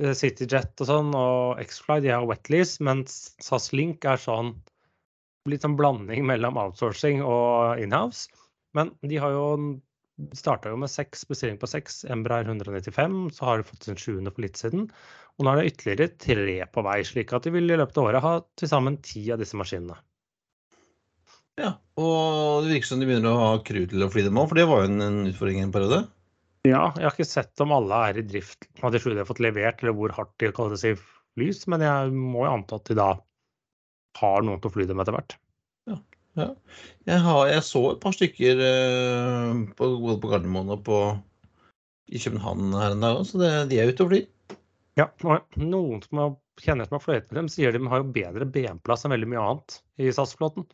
eh, 0.00 0.14
CityJet 0.16 0.82
og 0.82 0.90
sånn, 0.90 1.10
og 1.16 1.60
X-Fly 1.62 2.00
de 2.04 2.12
har 2.14 2.26
wetlease, 2.28 2.82
mens 2.84 3.34
SAS 3.44 3.70
Link 3.76 4.06
er 4.08 4.20
sånn 4.20 4.54
litt 5.50 5.64
sånn 5.64 5.76
blanding 5.76 6.24
mellom 6.26 6.56
outsourcing 6.60 7.20
og 7.22 7.82
inhouse. 7.84 8.32
Men 8.74 8.94
de 9.04 9.20
har 9.20 9.34
jo 9.34 9.44
starta 10.36 10.70
jo 10.70 10.78
med 10.80 10.90
seks 10.90 11.24
bestillinger 11.28 11.60
på 11.62 11.70
seks. 11.70 12.02
Embraer 12.10 12.48
195, 12.48 13.28
så 13.36 13.48
har 13.48 13.60
de 13.60 13.68
fått 13.68 13.86
sin 13.86 13.98
sjuende 14.00 14.32
for 14.32 14.46
litt 14.46 14.60
siden. 14.60 14.88
Og 15.36 15.46
nå 15.46 15.52
er 15.52 15.60
det 15.60 15.72
ytterligere 15.72 16.10
tre 16.22 16.56
på 16.72 16.84
vei, 16.86 16.98
slik 17.06 17.34
at 17.34 17.46
de 17.46 17.54
vil 17.54 17.68
i 17.68 17.78
løpet 17.78 17.98
av 17.98 18.10
året 18.10 18.24
ha 18.24 18.34
til 18.58 18.70
sammen 18.70 19.00
ti 19.04 19.26
av 19.34 19.42
disse 19.42 19.58
maskinene. 19.58 19.98
Ja, 21.60 21.76
og 22.00 22.64
det 22.64 22.72
virker 22.72 22.88
som 22.88 23.02
de 23.02 23.06
begynner 23.06 23.30
å 23.30 23.42
ha 23.42 23.50
crew 23.66 23.86
til 23.90 24.02
å 24.02 24.10
fly 24.10 24.24
dem 24.26 24.38
òg, 24.40 24.48
for 24.50 24.58
det 24.58 24.66
var 24.66 24.82
jo 24.82 24.90
en, 24.90 25.02
en 25.04 25.18
utfordring 25.30 25.60
i 25.60 25.66
en 25.68 25.74
periode? 25.74 26.00
Ja, 26.66 26.88
jeg 26.96 27.04
har 27.04 27.12
ikke 27.12 27.28
sett 27.28 27.60
om 27.60 27.74
alle 27.76 28.00
er 28.08 28.18
i 28.18 28.24
drift, 28.26 28.66
at 28.80 28.94
de 28.94 29.18
har 29.20 29.28
fått 29.28 29.42
levert, 29.44 29.82
eller 29.82 29.94
hvor 29.96 30.14
hardt 30.16 30.32
de 30.40 30.50
kaller 30.56 30.80
seg 30.80 30.98
flys, 30.98 31.66
men 31.70 31.84
jeg 31.84 32.14
må 32.16 32.46
jo 32.46 32.54
anta 32.56 32.80
at 32.80 32.88
de 32.88 32.96
da 32.98 33.08
har 34.18 34.46
noen 34.46 34.62
til 34.62 34.70
å 34.70 34.74
fly 34.74 34.86
dem 34.88 35.02
etter 35.02 35.14
hvert. 35.14 35.36
Ja. 35.90 35.98
ja. 36.40 36.48
Jeg, 37.04 37.20
har, 37.26 37.40
jeg, 37.52 37.64
så 37.68 37.84
et 37.92 38.02
par 38.02 38.16
stykker 38.16 38.62
eh, 38.70 39.50
på, 39.76 39.90
både 40.06 40.18
på 40.22 40.30
Gardermoen 40.32 40.72
og 40.74 40.84
på, 40.86 41.00
i 42.10 42.22
København 42.22 42.78
her 42.80 42.94
en 42.96 43.04
dag 43.04 43.20
òg, 43.20 43.28
så 43.28 43.42
det, 43.42 43.52
de 43.70 43.82
er 43.82 43.92
ute 43.92 44.06
og 44.06 44.14
flyr. 44.14 44.56
Ja, 44.98 45.10
noen 45.58 46.02
som 46.06 46.22
har, 46.22 46.32
kjenner 46.62 46.88
som 46.88 46.96
har 46.96 47.04
fløyet 47.04 47.28
med 47.28 47.42
dem, 47.42 47.50
sier 47.50 47.74
de 47.74 47.82
har 47.90 48.02
jo 48.02 48.14
bedre 48.14 48.48
benplass 48.56 49.04
enn 49.04 49.14
veldig 49.14 49.30
mye 49.34 49.44
annet 49.44 49.78
i 50.00 50.10
SAS-flåten. 50.14 50.66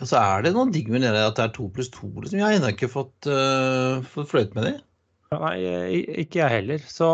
Ja, 0.00 0.08
så 0.10 0.18
er 0.18 0.42
det 0.42 0.54
noen 0.56 0.72
digg 0.74 0.88
med 0.90 1.04
det 1.04 1.12
at 1.14 1.36
det 1.38 1.44
er 1.46 1.54
to 1.54 1.68
pluss 1.74 1.92
to. 1.94 2.08
Liksom. 2.08 2.40
Jeg 2.40 2.46
har 2.46 2.56
ennå 2.56 2.72
ikke 2.74 2.90
fått, 2.90 3.28
uh, 3.30 4.02
fått 4.10 4.32
fløyt 4.32 4.56
med 4.56 4.66
det. 4.66 4.74
Nei, 5.34 5.54
ikke 6.24 6.40
jeg 6.40 6.54
heller. 6.58 6.82
Så, 6.90 7.12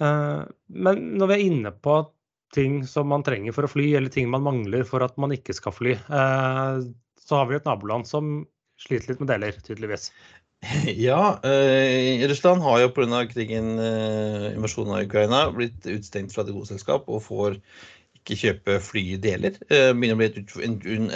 uh, 0.00 0.40
men 0.72 1.04
når 1.20 1.30
vi 1.30 1.36
er 1.36 1.44
inne 1.50 1.74
på 1.76 2.00
ting 2.54 2.80
som 2.88 3.10
man 3.12 3.24
trenger 3.26 3.54
for 3.54 3.66
å 3.66 3.70
fly, 3.70 3.92
eller 3.98 4.12
ting 4.12 4.30
man 4.32 4.44
mangler 4.46 4.84
for 4.88 5.04
at 5.04 5.16
man 5.20 5.34
ikke 5.34 5.54
skal 5.56 5.76
fly, 5.76 5.94
uh, 6.10 6.80
så 7.20 7.40
har 7.40 7.50
vi 7.50 7.60
et 7.60 7.68
naboland 7.68 8.08
som 8.08 8.40
sliter 8.80 9.12
litt 9.12 9.22
med 9.22 9.32
deler, 9.34 9.64
tydeligvis. 9.66 10.10
Ja, 11.06 11.38
uh, 11.40 12.26
Russland 12.28 12.64
har 12.64 12.82
jo 12.82 12.90
pga. 12.96 13.22
krigen, 13.30 13.72
uh, 13.80 14.50
invasjonen 14.52 14.96
av 14.96 15.06
Ukraina, 15.06 15.46
blitt 15.56 15.88
utstengt 15.88 16.34
fra 16.34 16.44
det 16.44 16.56
gode 16.56 16.72
selskap 16.72 17.08
og 17.08 17.24
får 17.24 17.60
ikke 18.20 18.38
kjøpe 18.44 18.76
flydeler. 18.84 19.56
Det 19.70 19.80
begynner 19.96 20.16
å 20.16 20.20
bli 20.20 20.28
et, 20.28 20.54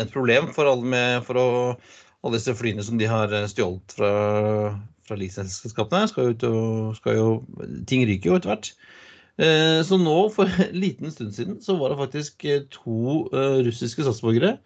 et 0.01 0.13
problem 0.13 0.51
for 0.57 0.71
alle, 0.71 0.91
med, 0.95 1.21
for 1.27 1.41
å, 1.41 1.47
alle, 2.25 2.35
disse 2.39 2.57
flyene 2.57 2.85
som 2.87 2.99
de 3.01 3.09
har 3.11 3.33
stjålet 3.51 3.97
fra, 3.99 4.13
fra 5.07 5.19
leasingselskapene. 5.21 6.09
Ting 7.91 8.07
ryker 8.09 8.31
jo 8.31 8.39
etter 8.39 8.53
hvert. 8.55 8.73
Eh, 9.35 9.81
så 9.87 9.99
nå, 10.01 10.17
for 10.35 10.51
en 10.65 10.81
liten 10.81 11.13
stund 11.13 11.37
siden, 11.37 11.61
så 11.65 11.77
var 11.81 11.93
det 11.93 12.01
faktisk 12.01 12.49
eh, 12.49 12.67
to 12.73 13.29
russiske 13.67 14.07
statsborgere. 14.07 14.57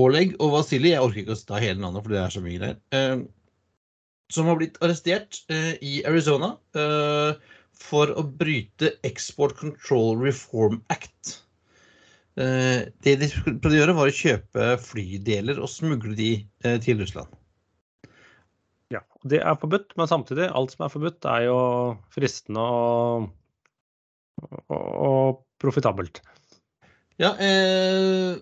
Oleg 0.00 0.36
og 0.38 0.52
Vasilij, 0.54 0.94
jeg 0.94 1.02
orker 1.04 1.24
ikke 1.24 1.34
å 1.34 1.46
ta 1.48 1.58
hele 1.60 1.80
navnet, 1.82 2.04
for 2.04 2.14
det 2.14 2.20
er 2.22 2.32
så 2.32 2.40
mye. 2.44 2.74
Uh, 2.94 3.26
som 4.30 4.46
har 4.46 4.60
blitt 4.60 4.78
arrestert 4.78 5.40
i 5.50 5.98
Arizona 6.06 6.52
for 7.80 8.12
å 8.14 8.24
bryte 8.24 8.94
Export 9.06 9.56
Control 9.60 10.18
Reform 10.20 10.80
Act. 10.92 11.38
Det 12.36 13.14
de 13.20 13.28
prøvde 13.34 13.72
å 13.72 13.78
gjøre, 13.80 13.96
var 13.98 14.08
å 14.08 14.14
kjøpe 14.14 14.68
flydeler 14.80 15.58
og 15.60 15.68
smugle 15.68 16.14
de 16.16 16.30
til 16.84 17.00
Russland. 17.02 17.32
Ja, 18.90 19.02
det 19.28 19.38
er 19.42 19.58
forbudt, 19.60 19.92
men 19.98 20.08
samtidig, 20.10 20.48
alt 20.50 20.74
som 20.74 20.86
er 20.86 20.92
forbudt, 20.92 21.26
er 21.30 21.44
jo 21.46 21.58
fristende 22.14 22.62
og, 22.62 23.28
og, 24.42 24.80
og 24.80 25.42
profitabelt. 25.62 26.22
Ja, 27.20 27.34
eh, 27.36 28.38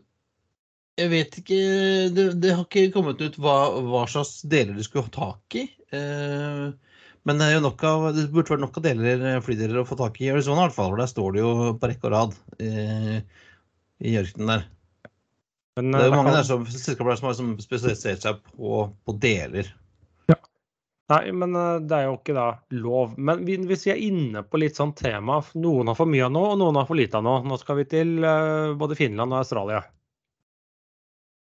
jeg 0.99 1.11
vet 1.12 1.38
ikke 1.40 1.59
det, 2.14 2.26
det, 2.42 2.54
har 2.54 2.64
ikke 2.64 2.92
kommet 2.95 3.21
ut 3.21 3.37
hva, 3.42 3.57
hva, 3.85 4.04
slags 4.11 4.38
deler 4.49 4.78
de 4.78 4.87
skulle 4.87 5.09
ha 5.09 5.14
tak 5.14 5.59
i. 5.59 5.66
Eh, 5.95 6.68
men 7.29 7.37
det, 7.37 7.45
er 7.45 7.59
jo 7.59 7.65
nok 7.67 7.83
av, 7.85 8.07
det 8.17 8.23
burde 8.33 8.55
vært 8.55 8.63
nok 8.63 8.79
av 8.81 8.85
deler, 8.87 9.25
flydeler 9.45 9.83
å 9.83 9.89
få 9.89 9.99
tak 10.01 10.15
i 10.17 10.31
i 10.31 10.31
Arizona, 10.33 10.63
i 10.63 10.65
hvert 10.65 10.77
fall. 10.79 10.95
For 10.95 11.03
der 11.03 11.11
står 11.11 11.35
det 11.35 11.43
jo 11.43 11.51
på 11.77 11.91
rekke 11.91 12.09
og 12.09 12.15
rad 12.15 12.39
eh, 12.65 13.19
i 14.01 14.15
ørkenen 14.17 14.53
der. 14.55 14.63
Men, 15.77 15.91
det 15.93 16.01
er 16.01 16.09
jo 16.09 16.15
eh, 16.15 16.17
mange 16.17 16.33
kan... 16.33 16.39
der 16.39 16.47
som, 16.49 16.65
selskaper 16.73 17.21
som 17.21 17.29
har 17.29 17.37
spesialisert 17.61 18.25
seg 18.25 18.41
på, 18.49 18.81
på 19.05 19.17
deler. 19.21 19.69
Nei, 21.13 21.21
men 21.37 21.53
eh, 21.57 21.75
det 21.85 21.99
er 21.99 22.09
jo 22.09 22.17
ikke 22.17 22.39
da 22.39 22.49
lov. 22.81 23.13
Men 23.21 23.45
hvis 23.45 23.85
vi 23.85 23.93
er 23.93 24.03
inne 24.09 24.47
på 24.49 24.63
litt 24.65 24.81
sånn 24.81 24.97
tema 24.97 25.43
Noen 25.61 25.93
har 25.93 26.01
for 26.01 26.09
mye 26.09 26.25
av 26.31 26.33
noe, 26.33 26.55
og 26.55 26.63
noen 26.65 26.81
har 26.81 26.89
for 26.89 26.97
lite 26.97 27.21
av 27.21 27.29
noe. 27.29 27.45
Nå 27.45 27.61
skal 27.61 27.83
vi 27.83 27.91
til 27.93 28.17
både 28.81 28.97
Finland 28.97 29.37
og 29.37 29.43
Australia. 29.43 29.85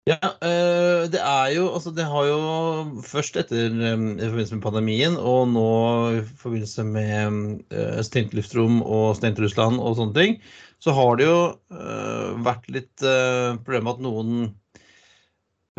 Ja, 0.04 0.18
øh, 0.20 1.06
det 1.08 1.20
er 1.20 1.46
jo 1.56 1.70
Altså, 1.72 1.90
det 1.96 2.04
har 2.04 2.26
jo 2.28 2.40
først 3.08 3.38
etter 3.40 3.72
øh, 3.72 4.02
i 4.20 4.26
forbindelse 4.28 4.56
med 4.58 4.62
pandemien, 4.62 5.14
og 5.16 5.48
nå 5.48 5.68
i 6.18 6.20
forbindelse 6.42 6.84
med 6.84 7.62
øh, 7.72 8.02
stengt 8.04 8.34
luftrom 8.36 8.82
og 8.82 9.16
stengt 9.16 9.40
Russland 9.40 9.80
og 9.80 9.96
sånne 9.96 10.14
ting, 10.18 10.36
så 10.84 10.92
har 10.92 11.16
det 11.16 11.24
jo 11.24 11.38
vært 12.44 12.68
litt 12.68 13.00
problem 13.00 13.88
at 13.88 14.02
noen 14.04 14.34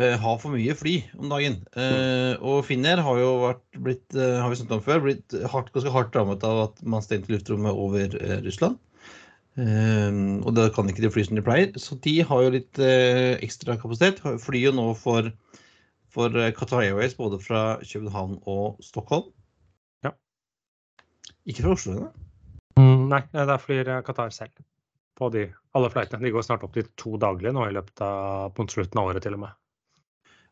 har 0.02 0.40
for 0.42 0.50
mye 0.50 0.74
fly 0.74 0.96
om 1.14 1.30
dagen. 1.30 1.60
Og 2.42 2.64
Finnair 2.66 2.98
har 3.06 3.20
jo 3.20 3.28
vært 3.44 3.78
blitt, 3.78 4.16
har 4.16 4.50
vi 4.50 4.58
snakket 4.58 4.74
om 4.80 4.82
før, 4.88 5.04
blitt 5.04 5.36
hardt, 5.52 5.70
ganske 5.76 5.92
hardt 5.94 6.18
rammet 6.18 6.42
av 6.48 6.64
at 6.64 6.82
man 6.82 7.04
stengte 7.04 7.30
luftrommet 7.36 7.78
over 7.86 8.18
Russland. 8.42 8.80
Um, 9.56 10.42
og 10.44 10.52
da 10.52 10.66
kan 10.68 10.88
ikke 10.92 11.00
de 11.00 11.10
fly 11.12 11.24
som 11.24 11.38
de 11.38 11.44
pleier. 11.44 11.72
Så 11.80 11.96
de 12.04 12.18
har 12.28 12.44
jo 12.44 12.52
litt 12.52 12.80
uh, 12.82 13.36
ekstra 13.40 13.78
kapasitet. 13.80 14.20
Flyr 14.42 14.68
jo 14.68 14.74
nå 14.76 14.86
for, 15.00 15.30
for 16.12 16.36
Qatar 16.58 16.84
Airways 16.84 17.16
både 17.16 17.40
fra 17.40 17.64
København 17.80 18.38
og 18.44 18.82
Stockholm. 18.84 19.30
Ja. 20.04 20.12
Ikke 21.48 21.64
fra 21.64 21.76
Oslo 21.76 21.96
ennå? 21.96 22.10
Mm, 22.76 23.06
nei, 23.08 23.22
der 23.32 23.56
flyr 23.62 23.94
Qatar 24.04 24.34
selv. 24.36 24.60
På 25.16 25.30
de, 25.32 25.46
alle 25.72 25.88
flightene. 25.88 26.26
De 26.26 26.34
går 26.34 26.44
snart 26.44 26.66
opp 26.66 26.76
til 26.76 26.90
to 27.00 27.16
daglige 27.20 27.54
nå 27.56 27.64
i 27.64 27.72
løpet 27.72 28.04
av 28.04 28.52
på 28.52 28.68
slutten 28.68 29.00
av 29.00 29.14
året 29.14 29.24
til 29.24 29.38
og 29.38 29.46
med. 29.46 29.62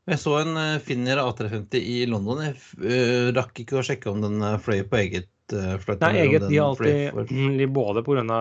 Jeg 0.08 0.20
så 0.20 0.38
en 0.38 0.56
Finner 0.84 1.20
A350 1.20 1.76
i 1.80 2.00
London. 2.08 2.40
Jeg 2.44 3.36
rakk 3.36 3.60
ikke 3.60 3.78
å 3.80 3.84
sjekke 3.84 4.08
om 4.12 4.24
den 4.24 4.40
fløy 4.64 4.82
på 4.88 5.00
eget 5.00 5.28
uh, 5.52 5.74
flight. 5.78 6.00
Nei, 6.00 6.14
eget. 6.24 6.48
De 6.48 6.58
har 6.58 6.70
alltid 6.70 7.68
både 7.72 8.02
pga. 8.06 8.38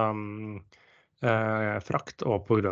Eh, 1.23 1.29
uh, 1.29 1.79
frakt 1.83 2.23
og 2.27 2.47
pga. 2.47 2.71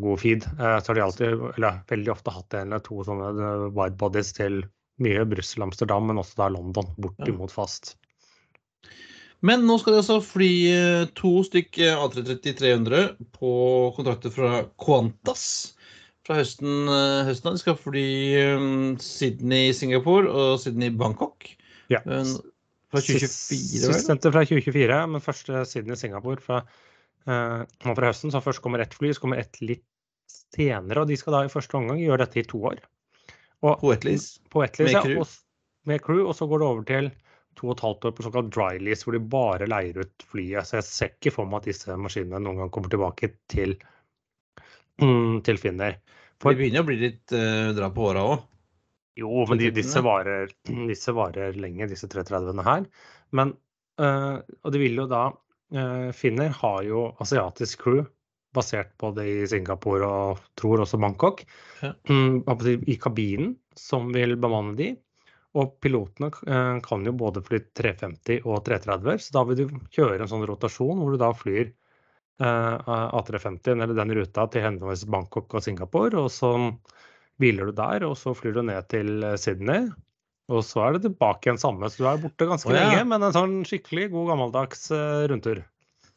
god 0.00 0.20
feed. 0.20 0.44
Eh, 0.44 0.76
så 0.80 0.90
har 0.90 0.94
de 0.94 1.06
alltid, 1.06 1.42
eller 1.56 1.80
veldig 1.88 2.12
ofte 2.12 2.34
hatt 2.34 2.54
en 2.54 2.68
eller 2.72 2.84
to 2.84 3.04
sånne 3.04 3.32
widebodies 3.76 4.32
til 4.36 4.62
mye 5.00 5.24
Brussel, 5.28 5.64
Amsterdam, 5.64 6.06
men 6.08 6.20
også 6.20 6.40
da 6.42 6.48
London, 6.52 6.88
bortimot 7.00 7.52
fast. 7.52 7.96
Men 9.40 9.64
nå 9.64 9.78
skal 9.80 9.94
de 9.94 10.00
altså 10.02 10.18
fly 10.20 10.52
to 11.16 11.30
stykk 11.46 11.78
A330-300 11.86 13.14
på 13.32 13.52
kontrakter 13.96 14.32
fra 14.34 14.64
Qantas 14.80 15.46
fra 16.28 16.36
høsten, 16.36 16.90
høsten. 17.24 17.56
De 17.56 17.62
skal 17.62 17.78
fly 17.80 18.10
Sydney-Singapore 19.00 20.28
og 20.28 20.60
Sydney-Bangkok. 20.60 21.48
Ja. 21.90 22.02
Fra 22.90 23.02
2024, 23.02 23.86
vel? 23.86 23.94
Sistnevnte 23.94 24.32
fra 24.34 24.42
2024, 24.48 25.00
men 25.12 25.22
første 25.22 25.64
siden 25.70 25.94
i 25.94 25.98
Singapore. 25.98 26.42
fra, 26.42 26.62
uh, 27.28 27.62
fra 27.84 28.08
høsten. 28.08 28.32
Så 28.34 28.42
først 28.42 28.62
kommer 28.64 28.82
ett 28.82 28.96
fly, 28.98 29.12
så 29.14 29.24
kommer 29.24 29.42
ett 29.42 29.60
litt 29.62 29.86
senere. 30.54 31.04
Og 31.04 31.10
de 31.10 31.18
skal 31.18 31.36
da 31.36 31.44
i 31.46 31.52
første 31.52 31.78
omgang 31.78 32.02
gjøre 32.02 32.24
dette 32.24 32.42
i 32.42 32.48
to 32.50 32.62
år. 32.72 32.82
Og, 33.62 33.76
på 33.82 33.92
Etlis? 33.94 34.32
På 34.50 34.64
Etlis, 34.64 34.92
med 34.94 35.04
crew? 35.04 35.18
Ja, 35.20 35.24
og, 35.24 35.86
med 35.86 36.02
crew. 36.02 36.24
Og 36.26 36.34
så 36.38 36.48
går 36.50 36.62
det 36.62 36.70
over 36.70 36.88
til 36.88 37.12
to 37.58 37.68
og 37.68 37.76
et 37.76 37.84
halvt 37.84 38.06
år 38.08 38.14
på 38.16 38.24
såkalt 38.26 38.52
dry 38.54 38.82
lease, 38.82 39.04
hvor 39.04 39.14
de 39.14 39.22
bare 39.32 39.68
leier 39.70 40.02
ut 40.02 40.26
flyet. 40.32 40.66
Så 40.66 40.80
jeg 40.80 40.88
ser 40.88 41.14
ikke 41.14 41.34
for 41.34 41.50
meg 41.50 41.62
at 41.62 41.70
disse 41.70 41.96
maskinene 41.98 42.42
noen 42.42 42.62
gang 42.62 42.74
kommer 42.74 42.92
tilbake 42.92 43.34
til, 43.52 43.76
mm, 45.02 45.42
til 45.46 45.60
Finner. 45.60 46.00
For 46.40 46.50
det 46.54 46.62
begynner 46.62 46.82
å 46.82 46.88
bli 46.88 46.96
litt 47.02 47.34
uh, 47.36 47.70
dra 47.76 47.90
på 47.92 48.06
åra 48.10 48.24
òg? 48.32 48.46
Jo, 49.18 49.44
men 49.48 49.58
de, 49.58 49.70
disse, 49.74 50.00
varer, 50.04 50.50
disse, 50.90 51.12
varer, 51.16 51.56
lenge, 51.58 51.88
disse 51.90 52.08
330-ene 52.10 52.64
her. 52.66 52.86
Men, 53.36 53.54
uh, 54.00 54.38
og 54.62 54.74
de 54.74 54.82
vil 54.82 55.02
jo 55.02 55.08
da 55.10 55.26
uh, 55.30 56.08
Finner 56.16 56.54
har 56.60 56.80
jo 56.86 57.10
asiatisk 57.22 57.86
crew 57.86 58.04
basert 58.54 58.96
på 58.98 59.12
det 59.14 59.26
i 59.30 59.46
Singapore 59.46 60.06
og 60.06 60.40
tror 60.58 60.82
også 60.84 60.98
Bangkok. 61.02 61.44
Ja. 61.82 61.94
I 62.94 62.98
kabinen, 63.02 63.54
som 63.78 64.10
vil 64.14 64.36
bemanne 64.40 64.76
de. 64.78 64.90
Og 65.58 65.74
pilotene 65.82 66.30
uh, 66.30 66.78
kan 66.84 67.06
jo 67.06 67.14
både 67.18 67.42
fly 67.42 67.62
350 67.74 68.46
og 68.46 68.62
330, 68.66 69.22
så 69.26 69.34
da 69.34 69.44
vil 69.48 69.58
du 69.58 69.78
kjøre 69.90 70.22
en 70.22 70.30
sånn 70.30 70.46
rotasjon 70.46 71.02
hvor 71.02 71.14
du 71.14 71.22
da 71.22 71.34
flyr 71.34 71.72
A350, 72.40 73.74
eller 73.74 73.90
den 73.92 74.14
ruta 74.16 74.46
til 74.48 74.62
henholdsvis 74.64 75.10
Bangkok 75.12 75.58
og 75.58 75.60
Singapore. 75.60 76.22
og 76.22 76.30
så 76.32 76.54
hviler 77.40 77.70
du 77.70 77.74
der, 77.76 78.04
og 78.06 78.16
så 78.20 78.34
flyr 78.36 78.54
du 78.58 78.62
ned 78.68 78.86
til 78.92 79.24
Sydney. 79.40 79.88
Og 80.50 80.64
så 80.66 80.82
er 80.82 80.96
det 80.96 81.04
tilbake 81.04 81.46
igjen 81.46 81.60
samme, 81.62 81.88
så 81.90 82.02
du 82.02 82.06
er 82.10 82.22
borte 82.24 82.48
ganske 82.48 82.70
oh, 82.70 82.74
ja. 82.74 82.88
lenge, 82.88 83.04
men 83.12 83.22
en 83.22 83.34
sånn 83.36 83.60
skikkelig 83.68 84.08
god 84.14 84.32
gammeldags 84.32 84.88
uh, 84.90 85.26
rundtur. 85.30 85.62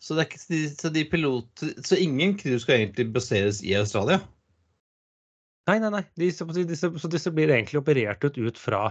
Så, 0.02 0.18
det 0.18 0.26
ikke, 0.28 0.42
så, 0.74 0.90
de 0.92 1.04
pilot, 1.08 1.66
så 1.86 2.00
ingen 2.02 2.34
crew 2.40 2.58
skal 2.60 2.80
egentlig 2.80 3.12
baseres 3.16 3.62
i 3.64 3.76
Australia? 3.80 4.20
Nei, 5.70 5.78
nei, 5.80 5.92
nei. 5.94 6.02
Disse, 6.20 6.48
disse, 6.68 6.90
så 7.00 7.12
disse 7.12 7.32
blir 7.32 7.54
egentlig 7.54 7.80
operert 7.80 8.26
ut, 8.26 8.42
ut 8.42 8.60
fra, 8.60 8.82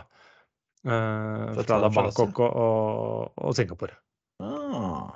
uh, 0.87 1.51
fra 1.59 1.83
da 1.85 1.91
Bangkok 1.93 2.39
og, 2.47 2.63
og, 2.63 3.35
og 3.43 3.59
Singapore. 3.59 3.99
Ah. 4.41 5.11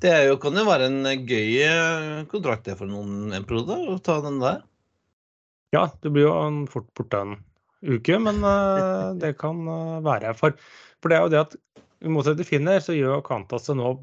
Det 0.00 0.14
er 0.14 0.24
jo, 0.30 0.38
kan 0.40 0.56
jo 0.56 0.64
være 0.64 0.88
en 0.88 1.26
gøy 1.28 1.58
eh, 1.66 2.22
kontrakt 2.30 2.64
det 2.70 2.78
for 2.78 2.88
noen 2.88 3.34
en 3.36 3.44
periode, 3.46 3.76
å 3.92 3.98
ta 4.02 4.16
den 4.24 4.40
der. 4.40 4.62
Ja, 5.74 5.84
du 6.02 6.10
blir 6.10 6.26
jo 6.26 6.34
en 6.34 6.64
fort 6.70 6.88
borte 6.98 7.20
en 7.22 7.36
uke, 7.86 8.18
men 8.22 8.42
uh, 8.44 9.12
det 9.22 9.36
kan 9.40 9.62
uh, 9.68 10.00
være. 10.04 10.34
For, 10.38 10.56
for, 10.98 11.12
det 11.12 11.18
er 11.18 11.26
jo 11.26 11.34
det 11.34 11.44
at 11.44 11.54
i 12.00 12.10
motsetning 12.10 12.42
til 12.42 12.48
Finner, 12.48 12.82
så 12.82 12.96
gjør 12.96 13.22
Qantas 13.26 13.68
det 13.68 13.76
nå 13.78 13.94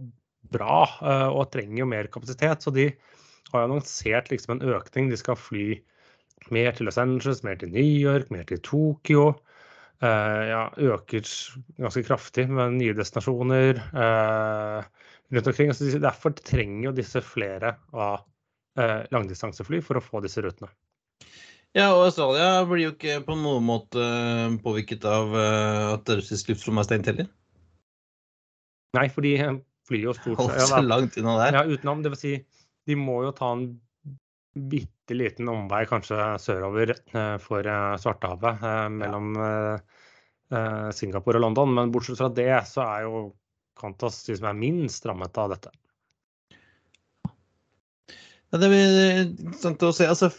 bra 0.53 0.85
uh, 1.01 1.29
og 1.33 1.49
trenger 1.51 1.81
jo 1.81 1.89
mer 1.91 2.09
kapasitet. 2.13 2.63
Så 2.63 2.71
de 2.75 2.87
har 3.51 3.63
jo 3.63 3.67
annonsert 3.67 4.31
liksom 4.31 4.55
en 4.55 4.65
økning. 4.77 5.11
De 5.11 5.19
skal 5.19 5.39
fly 5.39 5.67
mer 6.53 6.71
til 6.77 6.87
Los 6.87 6.99
Angeles, 7.01 7.43
mer 7.43 7.59
til 7.59 7.73
New 7.73 7.83
York, 7.83 8.31
mer 8.31 8.47
til 8.47 8.61
Tokyo. 8.63 9.33
ja, 9.99 10.69
øker 10.77 11.25
ganske 11.81 12.03
kraftig 12.05 12.43
med 12.53 12.75
nye 12.77 12.93
destinasjoner 12.93 13.79
rundt 15.33 15.47
omkring. 15.47 15.73
Så 15.73 15.89
derfor 15.99 16.35
trenger 16.37 16.91
jo 16.91 16.97
disse 16.99 17.23
flere 17.25 17.73
av 17.91 18.21
langdistansefly 19.09 19.81
for 19.81 19.97
å 19.97 20.05
få 20.05 20.21
disse 20.21 20.45
rutene. 20.45 20.69
Ja, 21.77 21.91
og 21.93 22.07
Australia 22.07 22.63
blir 22.65 22.87
jo 22.87 22.93
ikke 22.95 23.19
på 23.27 23.35
noen 23.37 23.65
måte 23.67 24.03
påvirket 24.63 25.05
av 25.05 25.35
at 25.37 26.09
russisk 26.09 26.49
luftrom 26.49 26.81
er 26.81 26.87
stengt 26.87 27.09
heller. 27.11 27.27
Nei, 28.97 29.05
for 29.13 29.21
de 29.27 29.35
flyr 29.85 30.07
jo 30.07 30.15
stort 30.17 30.41
sett 30.47 30.73
ja, 30.73 30.81
langt 30.81 31.19
unna 31.21 31.35
der. 31.43 31.59
Ja, 31.59 31.65
utenom. 31.69 32.01
Det 32.01 32.15
vil 32.15 32.21
si, 32.23 32.33
de 32.89 32.97
må 32.97 33.19
jo 33.27 33.35
ta 33.37 33.51
en 33.53 33.67
bitte 34.57 35.13
liten 35.13 35.51
omvei 35.53 35.83
kanskje 35.85 36.17
sørover 36.41 36.95
for 37.43 37.69
Svartehavet 38.01 38.65
mellom. 38.97 39.37
Singapore 40.95 41.39
og 41.39 41.43
London. 41.43 41.73
Men 41.75 41.91
bortsett 41.91 42.19
fra 42.21 42.29
det, 42.31 42.51
så 42.69 42.85
er 42.85 43.07
jo 43.07 43.23
Qantas 43.77 44.23
de 44.25 44.37
som 44.39 44.49
er 44.49 44.57
minst 44.57 45.05
rammet 45.05 45.37
av 45.37 45.51
dette. 45.53 45.73
Det 48.55 48.69
blir 48.71 48.93
interessant 49.25 49.83
å 49.83 49.91
se 49.91 50.07
altså, 50.07 50.29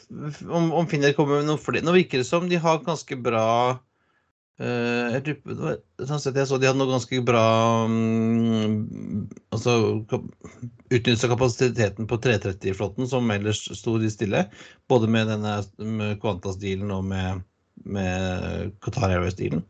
om, 0.48 0.70
om 0.72 0.86
Finner 0.88 1.12
kommer 1.16 1.42
med 1.42 1.50
noe 1.50 1.60
flere. 1.60 1.84
Nå 1.84 1.92
virker 1.96 2.22
det 2.22 2.28
som 2.28 2.46
de 2.48 2.56
har 2.60 2.80
ganske 2.86 3.18
bra 3.20 3.48
uh, 3.76 5.06
jeg, 5.12 5.20
tror, 5.26 5.76
sånn 6.08 6.22
sett 6.22 6.40
jeg 6.40 6.48
så 6.48 6.56
de 6.56 6.70
hadde 6.70 6.80
noe 6.80 6.88
ganske 6.94 7.20
bra 7.26 7.44
um, 7.84 9.26
altså 9.52 9.76
utnyttelse 10.08 11.28
av 11.28 11.34
kapasiteten 11.34 12.08
på 12.08 12.20
330-flåten, 12.24 13.10
som 13.10 13.28
ellers 13.34 13.66
sto 13.76 13.98
de 14.00 14.08
stille. 14.12 14.46
Både 14.88 15.10
med 15.12 15.28
denne 15.28 15.58
med 15.84 16.16
Qantas-dealen 16.24 16.94
og 16.96 17.04
med, 17.12 17.44
med 17.84 18.72
Qatar 18.84 19.18
Airways-dealen. 19.18 19.66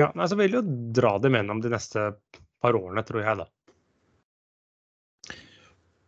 Ja, 0.00 0.12
så 0.14 0.38
vil 0.38 0.54
jo 0.60 0.62
dra 0.94 1.18
dem 1.20 1.34
gjennom 1.36 1.58
de 1.60 1.74
neste 1.74 2.12
par 2.62 2.78
årene, 2.78 3.02
tror 3.04 3.24
jeg, 3.24 3.42
da. 3.42 3.50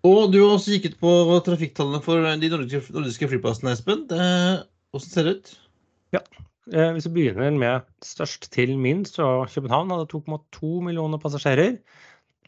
Og 0.03 0.33
du 0.33 0.41
har 0.43 0.57
også 0.57 0.75
kikket 0.75 0.97
på 0.99 1.11
trafikktallene 1.47 2.03
for 2.03 2.25
de 2.27 2.49
nordiske, 2.51 2.91
nordiske 2.95 3.29
flyplassene, 3.31 3.75
Espen. 3.77 4.01
Hvordan 4.11 5.05
ser 5.07 5.29
det 5.29 5.35
ut? 5.37 5.53
Ja, 6.17 6.21
eh, 6.73 6.91
Hvis 6.97 7.07
vi 7.07 7.15
begynner 7.21 7.55
med 7.55 7.87
størst 8.03 8.51
til 8.53 8.75
minst, 8.79 9.15
så 9.15 9.47
København 9.47 9.95
hadde 9.95 10.11
2,2 10.11 10.73
millioner 10.83 11.23
passasjerer. 11.23 11.79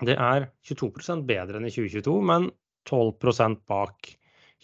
Det 0.02 0.18
er 0.18 0.48
22% 0.66 1.22
bedre 1.28 1.60
enn 1.60 1.68
i 1.68 1.70
2022, 1.70 2.18
men 2.26 2.50
12% 2.90 3.62
bak 3.70 4.10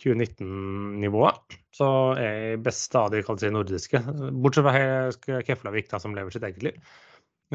2019-nivået. 0.02 1.58
Så 1.70 1.88
er 2.18 2.58
beste 2.58 2.98
av 2.98 3.14
de 3.14 3.22
si, 3.22 3.52
nordiske, 3.54 4.02
bortsett 4.42 4.66
fra 4.66 5.40
Keflavik, 5.46 5.90
da, 5.92 6.02
som 6.02 6.16
lever 6.16 6.34
sitt 6.34 6.46
eget 6.48 6.66
liv. 6.66 6.92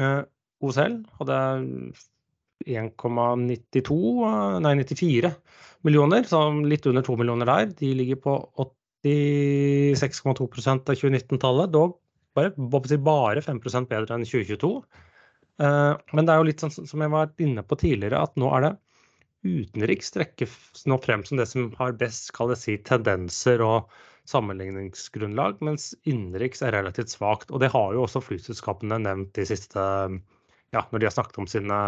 Eh, 0.00 0.22
OCL 0.64 1.02
hadde 1.20 1.40
1,92, 2.66 3.96
nei 4.64 4.74
94 4.82 5.30
millioner, 5.86 6.22
så 6.26 6.38
litt 6.66 6.86
under 6.90 7.02
2 7.06 7.16
millioner 7.20 7.46
der. 7.48 7.64
De 7.78 7.88
ligger 7.98 8.18
på 8.24 8.32
86,2% 9.06 10.90
av 10.90 10.94
2019-tallet, 10.98 11.72
dog 11.74 11.90
bare, 12.36 12.52
bare 13.00 13.40
5% 13.44 13.88
bedre 13.90 14.16
enn 14.16 14.26
2022. 14.26 14.72
Eh, 15.62 15.94
men 16.12 16.26
det 16.26 16.32
er 16.34 16.40
jo 16.40 16.48
litt 16.50 16.62
sånn 16.64 16.74
som 16.74 17.04
jeg 17.04 17.12
var 17.12 17.32
inne 17.42 17.64
på 17.64 17.78
tidligere, 17.80 18.24
at 18.26 18.36
nå 18.40 18.50
er 18.56 18.66
det 18.66 18.74
utenriks 19.46 20.10
trekkes 20.14 20.86
nå 20.90 20.98
frem 21.04 21.22
som 21.24 21.38
det 21.38 21.46
som 21.50 21.68
har 21.78 21.94
best 22.00 22.32
skal 22.32 22.50
jeg 22.54 22.62
si, 22.62 22.76
tendenser 22.88 23.62
og 23.64 23.90
sammenligningsgrunnlag, 24.26 25.60
mens 25.62 25.92
innenriks 26.08 26.64
er 26.66 26.74
relativt 26.74 27.12
svakt. 27.14 27.52
Og 27.54 27.62
det 27.62 27.70
har 27.74 27.94
jo 27.94 28.02
også 28.04 28.24
flyselskapene 28.24 28.98
nevnt 29.04 29.36
de 29.38 29.46
siste 29.46 29.82
ja, 30.76 30.84
når 30.90 31.02
de 31.02 31.08
har 31.08 31.14
snakket 31.16 31.40
om 31.42 31.48
sine 31.50 31.80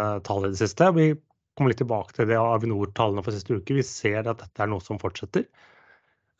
eh, 0.00 0.18
tall 0.26 0.48
i 0.48 0.52
det 0.54 0.60
siste. 0.60 0.90
Vi 0.96 1.12
kommer 1.54 1.72
litt 1.72 1.82
tilbake 1.82 2.16
til 2.16 2.28
det 2.30 2.40
Avinor-tallene 2.40 3.22
for 3.24 3.36
siste 3.36 3.58
uke. 3.60 3.76
Vi 3.76 3.84
ser 3.86 4.24
at 4.24 4.40
dette 4.40 4.64
er 4.64 4.70
noe 4.70 4.82
som 4.84 5.00
fortsetter. 5.02 5.46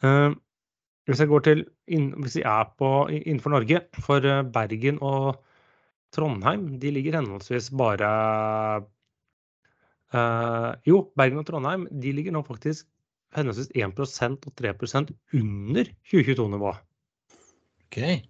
Uh, 0.04 0.32
hvis 1.08 1.20
jeg 1.22 1.30
går 1.30 1.44
til, 1.46 1.60
hvis 1.86 2.38
vi 2.40 2.42
er 2.48 2.70
på, 2.80 2.88
innenfor 3.14 3.52
Norge, 3.54 3.84
for 4.02 4.24
Bergen 4.52 4.98
og 5.04 5.36
Trondheim, 6.14 6.66
de 6.80 6.92
ligger 6.94 7.18
henholdsvis 7.18 7.70
bare 7.76 8.08
uh, 10.14 10.70
Jo, 10.88 11.04
Bergen 11.18 11.42
og 11.42 11.48
Trondheim 11.48 11.86
de 11.90 12.12
ligger 12.16 12.34
nå 12.34 12.44
faktisk 12.46 12.88
henholdsvis 13.34 13.72
1% 13.74 14.48
og 14.48 14.54
3% 14.60 15.12
under 15.40 15.90
2022-nivå. 16.12 16.72
Okay. 17.86 18.22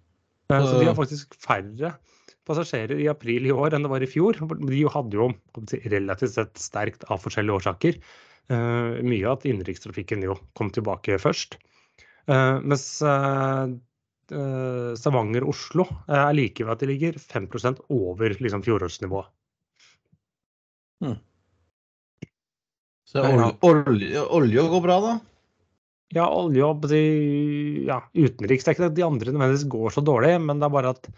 Uh, 0.51 0.61
så 0.65 0.79
de 0.79 0.89
har 0.89 0.97
faktisk 0.97 1.37
færre 1.41 1.95
passasjerer 2.47 3.01
i 3.01 3.09
april 3.11 3.47
i 3.47 3.53
år 3.53 3.75
enn 3.75 3.85
det 3.85 3.91
var 3.91 4.03
i 4.05 4.09
fjor. 4.09 4.37
De 4.37 4.83
hadde 4.93 5.17
jo 5.17 5.29
relativt 5.91 6.35
sett 6.35 6.61
sterkt 6.61 7.05
av 7.09 7.23
forskjellige 7.23 7.61
årsaker. 7.61 7.99
Uh, 8.51 9.01
mye 9.01 9.31
at 9.31 9.45
innenrikstrafikken 9.49 10.25
jo 10.25 10.37
kom 10.57 10.69
tilbake 10.73 11.17
først. 11.21 11.57
Uh, 12.29 12.61
mens 12.61 12.85
uh, 13.05 13.69
Stavanger 14.97 15.45
og 15.45 15.53
Oslo 15.53 15.85
er 16.09 16.33
like 16.37 16.65
ved 16.65 16.73
at 16.73 16.81
de 16.81 16.89
ligger 16.89 17.17
5% 17.21 17.83
over 17.93 18.37
liksom, 18.41 18.63
fjorårsnivå. 18.65 19.21
Hmm. 21.03 21.17
Så 23.05 23.21
olje, 23.21 23.51
olje, 23.65 24.21
olje 24.33 24.67
går 24.71 24.81
bra, 24.85 24.99
da? 25.03 25.15
Ja, 26.13 26.25
olje 26.29 26.65
og 26.65 26.85
ja, 26.93 27.99
utenriks. 28.13 28.65
Det 28.65 28.71
er 28.71 28.75
ikke 28.75 28.89
at 28.89 28.97
de 28.97 29.05
andre 29.05 29.33
nødvendigvis 29.33 29.69
går 29.71 29.93
så 29.95 30.03
dårlig, 30.05 30.35
men 30.41 30.61
det 30.61 30.67
er 30.67 30.73
bare 30.73 30.93
at 30.95 31.09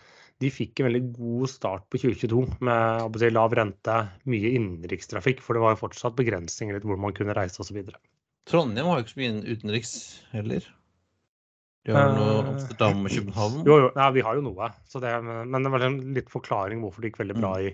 de 0.43 0.51
fikk 0.53 0.79
en 0.79 0.89
veldig 0.89 1.03
god 1.15 1.49
start 1.49 1.85
på 1.89 1.99
2022 2.03 2.43
med 2.67 3.19
si, 3.21 3.29
lav 3.33 3.55
rente, 3.57 3.97
mye 4.29 4.53
innenrikstrafikk, 4.59 5.41
for 5.43 5.57
det 5.57 5.63
var 5.63 5.73
jo 5.73 5.81
fortsatt 5.85 6.17
begrensninger 6.19 6.77
litt 6.77 6.85
hvor 6.85 6.99
man 7.01 7.15
kunne 7.17 7.35
reise 7.37 7.63
osv. 7.63 7.79
Trondheim 8.47 8.89
har 8.89 8.99
jo 8.99 9.05
ikke 9.05 9.15
så 9.15 9.21
mye 9.23 9.55
utenriks 9.57 9.93
heller. 10.35 10.67
De 11.87 11.95
har 11.95 12.11
noe 12.13 12.33
eh, 12.33 12.49
Amsterdam 12.51 13.05
og 13.07 13.13
København? 13.13 13.61
Jo, 13.67 13.77
jo, 13.85 13.91
ja, 13.95 14.09
vi 14.15 14.23
har 14.27 14.37
jo 14.37 14.43
noe. 14.49 14.67
Det, 14.91 15.13
men 15.23 15.63
det 15.63 15.71
var 15.71 15.85
en 15.87 16.01
litt 16.17 16.29
forklaring 16.31 16.83
hvorfor 16.83 17.03
det 17.03 17.11
gikk 17.11 17.21
veldig 17.23 17.37
bra 17.39 17.53
mm. 17.55 17.63
i, 17.63 17.71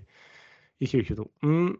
i 0.85 0.89
2022. 0.91 1.25
Mm. 1.49 1.73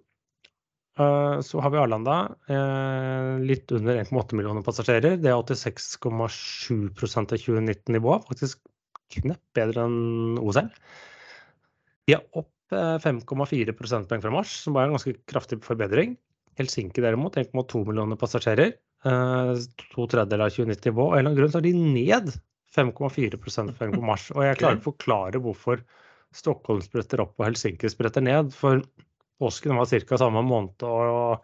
Uh, 0.93 1.39
så 1.45 1.61
har 1.61 1.73
vi 1.73 1.79
Arlanda. 1.81 2.17
Uh, 2.49 3.41
litt 3.45 3.71
under 3.73 4.01
1,8 4.01 4.37
millioner 4.37 4.65
passasjerer. 4.65 5.17
Det 5.21 5.29
er 5.29 5.39
86,7% 5.39 7.37
av 7.37 7.45
2019-nivået. 7.45 8.27
Faktisk 8.29 8.61
knepp 9.13 9.43
bedre 9.57 9.85
enn 9.87 10.41
OSL. 10.41 10.69
De 12.07 12.17
er 12.17 12.25
opp 12.39 12.51
5,4 12.73 13.67
eh, 13.67 13.75
prosentpoeng 13.77 14.21
fra 14.23 14.31
mars, 14.33 14.53
som 14.65 14.75
var 14.75 14.87
en 14.87 14.95
ganske 14.97 15.15
kraftig 15.29 15.61
forbedring. 15.65 16.15
Helsinki 16.59 17.01
derimot 17.01 17.37
1,2 17.39 17.85
millioner 17.87 18.19
passasjerer. 18.19 18.73
Eh, 19.05 19.53
to 19.93 20.07
tredjedeler 20.07 20.47
av 20.47 20.55
2090-nivå. 20.55 21.07
Av 21.07 21.17
en 21.17 21.19
eller 21.19 21.31
annen 21.31 21.39
grunn 21.41 21.53
så 21.53 21.61
er 21.61 21.67
de 21.67 21.73
ned 21.79 22.31
5,4 22.73 23.39
prosentpoeng 23.41 23.97
på 23.97 24.05
mars. 24.05 24.29
Og 24.35 24.45
jeg 24.45 24.59
klarer 24.61 24.79
ikke 24.79 24.87
å 24.87 24.91
forklare 24.91 25.43
hvorfor 25.43 25.83
Stockholm 26.33 26.81
spretter 26.81 27.21
opp 27.21 27.35
og 27.37 27.49
Helsinki 27.49 27.91
spretter 27.91 28.23
ned. 28.25 28.53
For 28.57 28.81
påsken 29.41 29.77
var 29.77 29.91
ca. 29.91 30.17
samme 30.21 30.45
måned. 30.47 30.87
og 30.87 31.43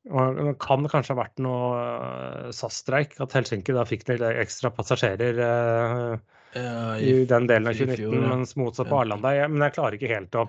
det 0.00 0.54
kan 0.64 0.86
kanskje 0.88 1.12
ha 1.12 1.18
vært 1.18 1.40
noe 1.44 1.80
eh, 1.80 2.52
SAS-streik, 2.56 3.18
at 3.20 3.34
Helsinki 3.36 3.74
da 3.76 3.84
fikk 3.84 4.06
litt 4.08 4.24
ekstra 4.24 4.70
passasjerer 4.72 5.36
ja, 5.36 6.14
i, 6.56 6.62
i, 7.06 7.12
den 7.30 7.46
delen 7.46 7.70
av 7.70 7.76
2019, 7.78 7.96
fjor, 8.00 8.16
ja. 8.16 8.32
mens 8.32 8.56
motsatt 8.58 8.90
på 8.90 8.98
Arlanda. 8.98 9.32
Ja, 9.36 9.46
men 9.50 9.62
jeg 9.66 9.76
klarer 9.76 9.96
ikke 9.98 10.10
helt 10.10 10.36
å, 10.38 10.48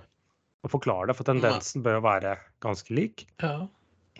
å 0.66 0.72
forklare 0.72 1.12
det, 1.12 1.18
for 1.20 1.30
tendensen 1.30 1.86
bør 1.86 2.00
jo 2.00 2.06
være 2.08 2.36
ganske 2.64 2.98
lik. 2.98 3.28
Ja. 3.44 3.68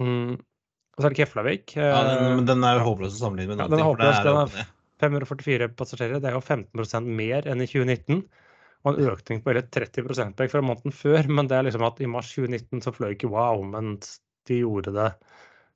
Mm. 0.02 0.38
Og 0.38 1.02
så 1.02 1.08
er 1.08 1.16
det 1.16 1.22
Keflavik. 1.22 1.74
Ja, 1.80 2.04
den, 2.06 2.38
men 2.38 2.48
den 2.50 2.68
er 2.68 2.78
jo 2.78 2.86
håpløs 2.92 3.16
å 3.16 3.24
sammenligne 3.24 3.56
med. 3.56 3.64
Ja, 3.64 3.72
den 3.72 3.82
er 3.82 3.88
håpløs. 3.88 4.22
Den 4.22 4.40
er 4.44 4.70
544 5.02 5.72
passasjerer. 5.80 6.22
Det 6.22 6.30
er 6.30 6.38
jo 6.38 6.44
15 6.44 7.10
mer 7.10 7.48
enn 7.50 7.64
i 7.64 7.70
2019. 7.70 8.22
Og 8.82 8.98
en 8.98 9.12
økning 9.12 9.42
på 9.42 9.52
hele 9.54 9.64
30 9.66 10.06
prosentpoeng 10.08 10.52
fra 10.52 10.64
måneden 10.66 10.96
før. 10.96 11.30
Men 11.30 11.50
det 11.50 11.58
er 11.58 11.68
liksom 11.68 11.86
at 11.88 12.02
i 12.02 12.10
mars 12.10 12.32
2019 12.36 12.84
så 12.86 12.94
fløy 12.96 13.16
ikke 13.16 13.32
Wow, 13.32 13.64
men 13.74 13.96
de 14.50 14.62
gjorde 14.64 14.94
det 14.96 15.12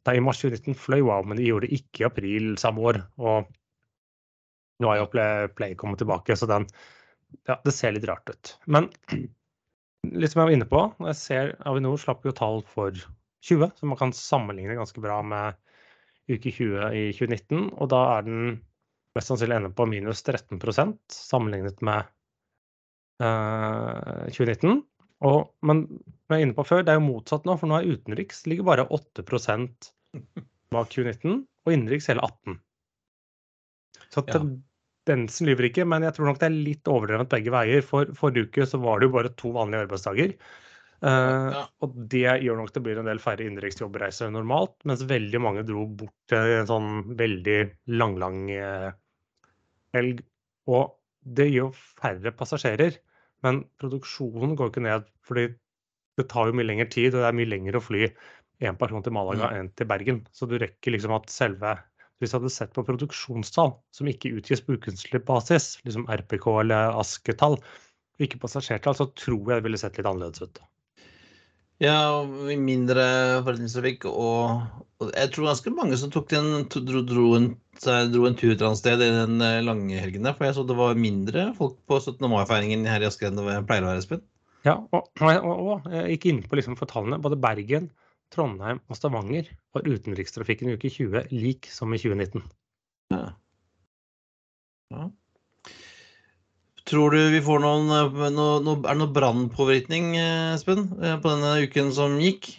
Nei, 0.05 0.19
i 0.19 0.21
mars 0.21 0.43
2019 0.43 0.77
fløy 0.77 1.01
Wow, 1.01 1.23
men 1.25 1.39
de 1.39 1.47
gjorde 1.47 1.65
det 1.65 1.79
ikke 1.79 2.03
i 2.03 2.07
april 2.09 2.51
samme 2.61 2.83
år. 2.91 3.01
Og 3.17 3.47
nå 4.81 4.91
har 4.91 5.01
jo 5.01 5.09
Play, 5.11 5.47
Play 5.55 5.75
kommet 5.79 6.01
tilbake, 6.01 6.35
så 6.35 6.49
den 6.49 6.67
Ja, 7.49 7.57
det 7.65 7.73
ser 7.75 7.91
litt 7.91 8.05
rart 8.07 8.29
ut. 8.29 8.53
Men 8.71 8.89
litt 10.15 10.31
som 10.31 10.41
jeg 10.41 10.49
var 10.49 10.55
inne 10.55 10.69
på, 10.69 10.81
jeg 11.09 11.19
ser 11.19 11.53
Avinor 11.67 11.99
slapp 11.99 12.25
jo 12.25 12.33
tall 12.35 12.61
for 12.71 12.95
20, 13.45 13.73
så 13.75 13.89
man 13.89 13.99
kan 13.99 14.13
sammenligne 14.15 14.77
ganske 14.77 15.01
bra 15.03 15.19
med 15.25 15.57
uke 16.31 16.53
20 16.53 16.95
i 16.95 17.03
2019. 17.13 17.69
Og 17.75 17.89
da 17.91 18.01
er 18.15 18.27
den 18.27 18.41
mest 19.15 19.31
sannsynlig 19.31 19.59
ende 19.59 19.73
på 19.75 19.87
minus 19.89 20.23
13% 20.25 20.97
sammenlignet 21.13 21.81
med 21.85 22.07
uh, 23.23 24.25
2019. 24.31 24.81
Og, 25.25 25.39
men 25.65 25.85
jeg 26.29 26.37
er 26.37 26.45
inne 26.45 26.57
på 26.57 26.65
før, 26.67 26.83
det 26.83 26.93
er 26.93 26.99
jo 26.99 27.07
motsatt 27.07 27.45
nå, 27.47 27.55
for 27.59 27.71
nå 27.71 27.79
er 27.79 27.93
utenriks 27.95 28.43
ligger 28.49 28.67
bare 28.67 28.87
8% 28.91 29.91
bak 30.73 30.89
2019, 30.91 31.45
og 31.65 31.73
innenriks 31.73 32.09
hele 32.11 32.23
18 32.25 32.59
så 34.13 34.23
tendensen 34.25 35.49
lyver 35.49 35.69
ikke, 35.69 35.85
men 35.87 36.05
jeg 36.05 36.15
tror 36.17 36.29
nok 36.29 36.41
det 36.41 36.49
er 36.49 36.59
litt 36.69 36.91
overdrevet 36.91 37.31
begge 37.31 37.53
veier. 37.53 37.85
For 37.85 38.11
forrige 38.17 38.49
uke 38.49 38.67
så 38.69 38.79
var 38.81 38.99
det 38.99 39.09
jo 39.09 39.15
bare 39.15 39.33
to 39.39 39.51
vanlige 39.55 39.85
arbeidsdager. 39.87 40.35
Uh. 41.05 41.65
Og 41.83 41.97
det 42.09 42.23
gjør 42.41 42.61
nok 42.61 42.71
det 42.73 42.81
blir 42.85 42.99
en 43.01 43.09
del 43.09 43.19
færre 43.21 43.45
innenriksjobbreiser 43.45 44.29
enn 44.29 44.37
normalt, 44.37 44.77
mens 44.87 45.03
veldig 45.05 45.41
mange 45.43 45.65
dro 45.67 45.83
bort 45.99 46.15
til 46.31 46.53
en 46.61 46.69
sånn 46.69 46.93
veldig 47.19 47.59
langlang 47.99 48.45
uh, 48.53 48.87
helg. 49.97 50.23
Og 50.71 50.95
det 51.35 51.49
gjør 51.51 51.75
færre 51.75 52.33
passasjerer, 52.37 52.97
men 53.45 53.63
produksjonen 53.81 54.55
går 54.57 54.71
ikke 54.71 54.87
ned. 54.87 55.05
fordi 55.25 55.49
det 56.15 56.29
tar 56.31 56.47
jo 56.47 56.55
mye 56.55 56.67
lengre 56.69 56.87
tid, 56.91 57.11
og 57.13 57.21
det 57.21 57.29
er 57.29 57.37
mye 57.37 57.51
lenger 57.51 57.77
å 57.77 57.83
fly 57.83 58.05
én 58.63 58.77
person 58.79 59.03
til 59.03 59.13
Malaga 59.15 59.49
mm. 59.49 59.55
enn 59.59 59.69
til 59.75 59.89
Bergen. 59.89 60.21
Så 60.31 60.47
du 60.47 60.55
rekker 60.61 60.95
liksom 60.95 61.13
at 61.17 61.27
selve 61.33 61.75
hvis 62.19 62.31
jeg 62.31 62.39
hadde 62.39 62.53
sett 62.53 62.75
på 62.75 62.85
produksjonstall 62.87 63.73
som 63.95 64.11
ikke 64.11 64.33
utgis 64.37 64.63
på 64.63 64.77
ukentlig 64.77 65.21
basis, 65.27 65.75
liksom 65.87 66.07
RPK 66.11 66.47
eller 66.61 66.95
ASKE-tall, 67.01 67.59
ikke 68.23 68.39
passasjertall, 68.39 68.95
så 68.95 69.09
tror 69.17 69.51
jeg 69.51 69.59
det 69.59 69.65
ville 69.67 69.81
sett 69.81 69.99
litt 69.99 70.07
annerledes 70.07 70.45
ut. 70.45 70.63
Ja, 71.83 72.23
mindre 72.55 73.03
forretningstrafikk 73.43 74.05
og, 74.07 74.61
og, 75.01 75.09
jeg 75.09 75.31
tror 75.33 75.49
ganske 75.49 75.73
mange 75.75 75.97
som 75.99 76.11
tok 76.13 76.29
den, 76.31 76.47
dro, 76.71 77.01
dro, 77.03 77.25
en, 77.35 77.49
dro 78.13 78.29
en 78.29 78.37
tur 78.39 78.53
et 78.53 78.63
annet 78.63 78.79
sted 78.79 79.03
i 79.03 79.09
den 79.11 79.43
eh, 79.43 79.59
lange 79.65 79.99
helgen 79.99 80.23
der. 80.23 80.37
For 80.37 80.47
jeg 80.47 80.55
så 80.55 80.63
det 80.69 80.77
var 80.79 80.95
mindre 80.95 81.49
folk 81.57 81.75
på 81.89 81.99
17. 81.99 82.23
mai-feiringen 82.31 82.87
her 82.87 83.03
i 83.03 83.09
Asker 83.09 83.27
enn 83.27 83.41
det 83.41 83.59
pleier 83.67 83.83
å 83.83 83.91
være, 83.91 84.05
Espen. 84.05 84.23
Ja, 84.65 84.79
og, 84.95 85.11
og, 85.19 85.51
og, 85.51 85.91
jeg 85.91 86.15
gikk 86.15 86.29
inn 86.31 86.41
på 86.47 86.57
liksom 86.57 86.79
for 86.79 86.89
tallene. 86.89 87.19
Både 87.21 87.37
Bergen, 87.43 87.91
Trondheim 88.35 88.81
og 88.91 88.99
Stavanger 88.99 89.49
var 89.75 89.87
utenrikstrafikken 89.87 90.69
i 90.69 90.75
uke 90.77 90.91
20 90.91 91.31
lik 91.33 91.69
som 91.71 91.93
i 91.95 91.99
2019. 92.01 92.43
Ja. 93.13 93.23
Ja. 94.93 95.09
Tror 96.85 97.15
du 97.15 97.21
vi 97.33 97.41
får 97.41 97.63
noen, 97.63 97.87
noe, 97.89 98.59
noe, 98.61 98.75
Er 98.83 98.93
det 98.93 98.99
noe 98.99 99.13
brannpåvirkning, 99.13 100.11
Espen, 100.53 100.85
eh, 101.01 101.15
på 101.17 101.31
denne 101.33 101.55
uken 101.65 101.89
som 101.95 102.19
gikk? 102.21 102.51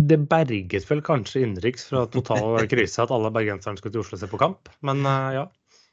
Det 0.00 0.20
berget 0.30 0.86
vel 0.88 1.02
kanskje 1.04 1.42
innenriks 1.44 1.88
fra 1.90 2.04
total 2.10 2.62
krise 2.70 3.02
at 3.02 3.10
alle 3.14 3.32
bergenserne 3.34 3.80
skulle 3.80 3.96
til 3.96 4.04
Oslo 4.04 4.16
og 4.16 4.22
se 4.22 4.30
på 4.30 4.40
kamp, 4.40 4.70
men 4.86 5.02
eh, 5.02 5.40
ja. 5.40 5.48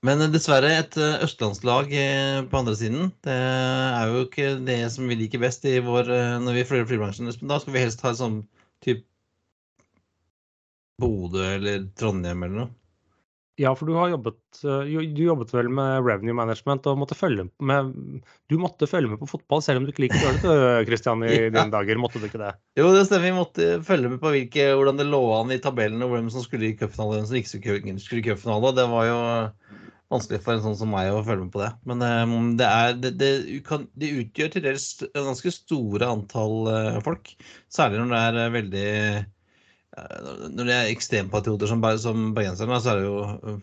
Men 0.05 0.21
dessverre 0.29 0.69
et 0.77 0.95
eh, 1.01 1.21
østlandslag 1.25 1.89
eh, 1.97 2.39
på 2.45 2.59
andre 2.59 2.75
siden. 2.77 3.11
Det 3.25 3.33
er 3.33 4.11
jo 4.11 4.25
ikke 4.27 4.51
det 4.67 4.79
som 4.93 5.09
vi 5.09 5.17
liker 5.17 5.41
best 5.41 5.65
i 5.65 5.79
vår, 5.81 6.11
eh, 6.13 6.33
når 6.43 6.59
vi 6.59 6.65
følger 6.69 6.89
flybransjen. 6.91 7.31
Da 7.49 7.57
skal 7.63 7.73
vi 7.73 7.81
helst 7.81 8.03
ha 8.05 8.13
sånn 8.17 8.43
type 8.85 9.07
Bodø 11.01 11.43
eller 11.45 11.89
Trondheim 11.97 12.45
eller 12.45 12.61
noe. 12.63 12.73
Ja, 13.57 13.71
for 13.73 13.89
du 13.89 13.95
har 13.97 14.11
jobbet, 14.11 14.37
du 14.61 15.21
jobbet 15.23 15.49
vel 15.49 15.69
med 15.73 16.05
revenue 16.05 16.35
management 16.37 16.85
og 16.89 16.99
måtte 17.01 17.15
følge 17.17 17.47
med 17.57 17.87
Du 18.45 18.53
måtte 18.61 18.85
følge 18.85 19.09
med 19.09 19.17
på 19.17 19.29
fotball 19.31 19.63
selv 19.65 19.81
om 19.81 19.87
du 19.87 19.89
ikke 19.89 20.03
liker 20.03 20.19
å 20.19 20.27
gjøre 20.27 20.41
det, 20.43 20.83
Christian, 20.91 21.23
i 21.25 21.31
ja. 21.31 21.47
dine 21.49 21.71
dager. 21.73 21.97
Måtte 21.97 22.21
du 22.21 22.27
ikke 22.29 22.41
det? 22.41 22.51
Jo, 22.77 22.91
det 22.93 23.07
stemmer. 23.07 23.25
Vi 23.25 23.39
måtte 23.39 23.69
følge 23.85 24.13
med 24.13 24.21
på 24.21 24.33
hvilke, 24.35 24.67
hvordan 24.77 25.01
det 25.01 25.09
lå 25.09 25.23
an 25.39 25.55
i 25.55 25.57
tabellen 25.61 26.05
og 26.05 26.13
hvem 26.13 26.29
som 26.33 26.45
skulle 26.45 26.69
i 26.69 26.77
cupfinale 26.77 27.17
hvem 27.17 27.25
som 27.31 27.39
ikke 27.41 27.53
skulle 27.97 28.21
i 28.21 28.27
cupfinale. 28.29 28.75
Det 28.77 28.85
var 28.93 29.09
jo 29.09 29.19
vanskelig 30.11 30.39
for 30.43 30.55
en 30.55 30.63
sånn 30.63 30.77
som 30.79 30.91
meg 30.91 31.11
å 31.11 31.23
følge 31.25 31.45
med 31.45 31.53
på 31.53 31.61
det. 31.61 31.71
Men 31.89 32.03
um, 32.03 32.51
det, 32.59 32.67
er, 32.67 32.93
det, 33.01 33.13
det, 33.19 33.31
kan, 33.67 33.87
det, 33.99 34.11
utgjør 34.23 34.53
til 34.53 34.65
dels 34.67 34.85
ganske 35.15 35.53
store 35.53 36.07
antall 36.07 36.69
uh, 36.69 36.99
folk. 37.05 37.33
Særlig 37.73 37.99
når 38.01 38.13
det 38.13 38.21
er 38.21 38.39
uh, 38.39 38.53
veldig 38.55 38.85
eh, 38.93 39.25
Når 40.53 40.69
det 40.69 40.77
er 40.77 40.93
ekstrempatrioter 40.93 41.71
som, 41.71 41.83
som 41.99 42.29
bergenserne, 42.37 42.79
så 42.83 42.93
er 42.93 43.01
det 43.01 43.09
jo 43.09 43.19
eh, 43.25 43.59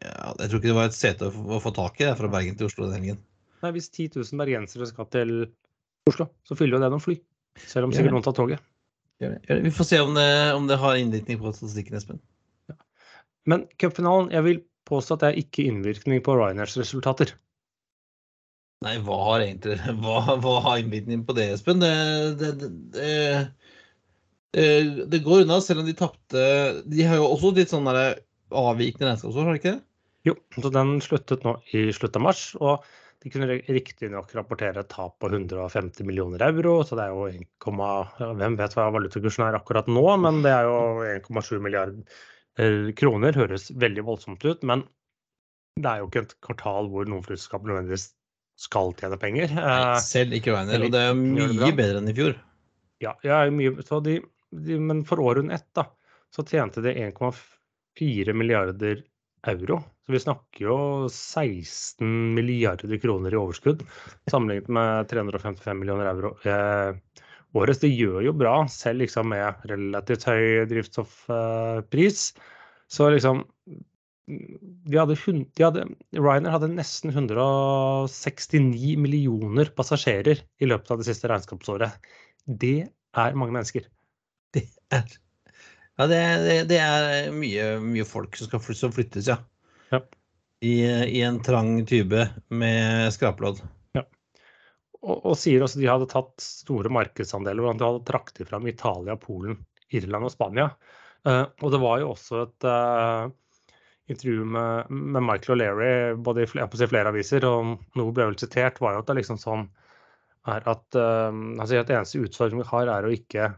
ja, 0.00 0.32
Jeg 0.40 0.48
tror 0.48 0.58
ikke 0.58 0.70
det 0.70 0.78
var 0.80 0.90
et 0.90 0.98
sete 0.98 1.30
å 1.30 1.60
få, 1.62 1.74
tak 1.76 2.00
i 2.00 2.12
fra 2.16 2.32
Bergen 2.32 2.56
til 2.58 2.70
Oslo 2.70 2.88
den 2.88 3.00
helgen. 3.00 3.22
Nei, 3.64 3.72
hvis 3.76 3.88
10 3.92 4.16
000 4.16 4.40
bergensere 4.40 4.88
skal 4.88 5.08
til 5.12 5.34
Oslo, 6.08 6.28
så 6.44 6.56
fyller 6.56 6.78
jo 6.78 6.84
det 6.84 6.92
noen 6.92 7.04
fly. 7.04 7.18
Selv 7.64 7.86
om 7.86 7.92
Ja. 7.92 8.00
sikkert 8.00 8.16
noen 8.16 8.24
tar 8.24 8.36
toget. 8.36 8.64
Det. 9.22 9.38
Vi 9.62 9.70
får 9.72 9.86
se 9.88 10.00
om 10.02 10.16
det, 10.16 10.30
om 10.52 10.66
det 10.68 10.76
har 10.80 10.98
innvirkning 10.98 11.38
på 11.40 11.52
statistikken, 11.54 11.96
Espen. 11.96 12.18
Men 13.48 13.66
cupfinalen, 13.80 14.32
jeg 14.32 14.44
vil 14.44 14.60
påstå 14.94 15.18
at 15.18 15.24
det 15.24 15.30
er 15.30 15.42
ikke 15.42 15.66
innvirkning 15.68 16.22
på 16.24 16.38
Ryanairs 16.38 16.78
resultater. 16.80 17.34
Nei, 18.84 18.98
hva 19.04 19.20
har 19.30 19.44
egentlig 19.44 19.78
hva, 20.04 20.18
hva 20.42 20.58
har 20.66 20.82
innvirkning 20.82 21.24
på 21.28 21.36
det, 21.36 21.50
Espen? 21.56 21.80
Det, 21.82 21.94
det, 22.40 22.50
det, 22.60 22.70
det, 22.96 23.14
eh, 24.60 24.90
det 25.10 25.22
går 25.24 25.44
unna, 25.44 25.60
selv 25.64 25.84
om 25.84 25.88
de 25.88 25.96
tapte 25.96 26.44
De 26.90 27.06
har 27.06 27.20
jo 27.20 27.30
også 27.30 27.54
litt 27.56 27.72
sånn 27.72 27.88
avvikende 27.88 29.08
regnskapsår, 29.08 29.46
har 29.46 29.56
de 29.56 29.62
ikke 29.62 29.76
det? 29.76 29.82
Jo, 30.24 30.36
så 30.56 30.70
den 30.72 30.98
sluttet 31.04 31.42
nå 31.44 31.58
i 31.76 31.88
slutt 31.92 32.16
av 32.16 32.24
mars, 32.24 32.44
og 32.56 32.84
de 33.24 33.32
kunne 33.32 33.58
riktignok 33.72 34.32
rapportere 34.36 34.80
et 34.80 34.88
tap 34.92 35.18
på 35.20 35.28
150 35.28 36.04
millioner 36.08 36.44
euro, 36.46 36.78
så 36.84 36.96
det 36.96 37.06
er 37.06 37.12
jo 37.12 37.26
1, 37.28 37.44
hvem 38.40 38.56
vet 38.60 38.76
hva 38.76 38.86
valutakursen 38.92 39.46
er 39.46 39.58
akkurat 39.58 39.88
nå, 39.88 40.04
men 40.20 40.40
det 40.44 40.52
er 40.52 40.68
jo 40.68 40.78
1,7 41.08 41.60
milliarder 41.64 42.24
kroner. 42.98 43.36
Høres 43.38 43.70
veldig 43.74 44.04
voldsomt 44.06 44.44
ut, 44.46 44.62
men 44.66 44.84
det 45.80 45.90
er 45.90 46.02
jo 46.02 46.10
ikke 46.10 46.22
et 46.26 46.36
kvartal 46.44 46.90
hvor 46.92 47.08
noen 47.10 47.24
flyselskap 47.24 47.64
nødvendigvis 47.66 48.12
skal 48.60 48.92
tjene 48.98 49.18
penger. 49.18 49.50
Nei, 49.56 49.78
Eh, 49.94 49.96
selv 50.04 50.36
ikke 50.36 50.54
Ryanair, 50.54 50.86
og 50.86 50.94
det 50.94 51.02
er 51.02 51.16
mye 51.18 51.72
bedre 51.74 52.02
enn 52.02 52.12
i 52.12 52.14
fjor. 52.16 52.36
Ja, 53.02 53.16
ja 53.26 53.42
mye, 53.50 53.74
så 53.86 53.98
de, 54.04 54.20
de, 54.54 54.78
men 54.78 55.02
for 55.08 55.22
året 55.24 55.50
ett 55.54 55.66
da, 55.74 55.88
så 56.34 56.46
tjente 56.46 56.84
de 56.84 56.94
1,4 57.08 58.36
milliarder 58.36 59.02
euro. 59.50 59.80
Så 60.06 60.12
vi 60.12 60.20
snakker 60.20 60.66
jo 60.66 60.78
16 61.10 62.34
milliarder 62.36 62.98
kroner 63.00 63.34
i 63.34 63.40
overskudd 63.40 63.82
sammenlignet 64.30 64.68
med 64.72 65.08
355 65.10 65.78
millioner 65.80 66.10
euro 66.12 66.34
eh, 66.44 66.96
året. 67.56 67.80
Det 67.82 67.92
gjør 67.92 68.24
jo 68.28 68.36
bra, 68.36 68.56
selv 68.72 69.04
liksom 69.04 69.30
med 69.32 69.66
relativt 69.70 70.26
høy 70.28 70.64
drivstoffpris. 70.70 72.28
Så 72.90 73.10
liksom 73.14 73.44
de 74.26 74.96
hadde, 74.96 75.16
de 75.18 75.64
hadde, 75.64 75.84
Ryanair 76.16 76.54
hadde 76.54 76.70
nesten 76.72 77.12
169 77.12 78.94
millioner 79.00 79.68
passasjerer 79.76 80.40
i 80.62 80.68
løpet 80.68 80.92
av 80.92 81.00
det 81.00 81.08
siste 81.10 81.28
regnskapsåret. 81.28 82.08
Det 82.46 82.86
er 82.88 83.36
mange 83.38 83.56
mennesker. 83.56 83.86
Det 84.54 84.64
er, 84.94 85.04
ja, 85.98 86.06
det, 86.08 86.20
det, 86.46 86.56
det 86.72 86.80
er 86.80 87.32
mye, 87.34 87.68
mye 87.84 88.06
folk 88.08 88.38
som 88.38 88.48
skal 88.48 88.62
fly, 88.64 88.78
som 88.78 88.94
flyttes, 88.94 89.28
ja. 89.28 89.38
Ja. 89.92 90.00
I, 90.64 90.74
I 91.18 91.20
en 91.26 91.42
trang 91.44 91.76
tube 91.88 92.24
med 92.48 93.12
skraplodd. 93.12 93.60
Og, 95.04 95.34
sier 95.36 95.62
også 95.64 95.80
de 95.80 95.88
hadde 95.90 96.08
tatt 96.08 96.40
store 96.40 96.90
markedsandeler, 96.92 97.60
Hvordan 97.60 97.80
de 97.80 97.86
hadde 97.88 98.04
traktet 98.08 98.48
fram 98.48 98.66
Italia, 98.70 99.16
Polen, 99.20 99.58
Irland 99.92 100.28
og 100.28 100.32
Spania. 100.32 100.70
Uh, 101.24 101.44
og 101.64 101.72
det 101.72 101.80
var 101.80 102.00
jo 102.00 102.12
også 102.12 102.44
et 102.44 102.66
uh, 102.68 103.28
intervju 104.12 104.44
med, 104.56 104.90
med 104.90 105.24
Michael 105.24 105.56
O'Leary 105.56 105.92
både 106.20 106.44
i 106.44 106.48
flere, 106.48 106.68
på 106.72 106.80
flere 106.80 107.12
aviser, 107.12 107.44
og 107.48 107.74
noe 107.96 108.14
ble 108.16 108.30
vel 108.30 108.38
sitert, 108.40 108.80
var 108.84 108.96
jo 108.96 109.04
at 109.04 109.10
det 109.10 109.18
liksom 109.20 109.40
sånn 109.40 109.66
er 110.52 110.66
at 110.68 110.98
uh, 111.00 111.32
sier 111.64 111.84
at 111.84 111.92
eneste 111.92 112.24
utfordringen 112.24 112.64
vi 112.64 112.70
har, 112.72 112.92
er 112.92 113.08
å 113.08 113.12
ikke 113.12 113.52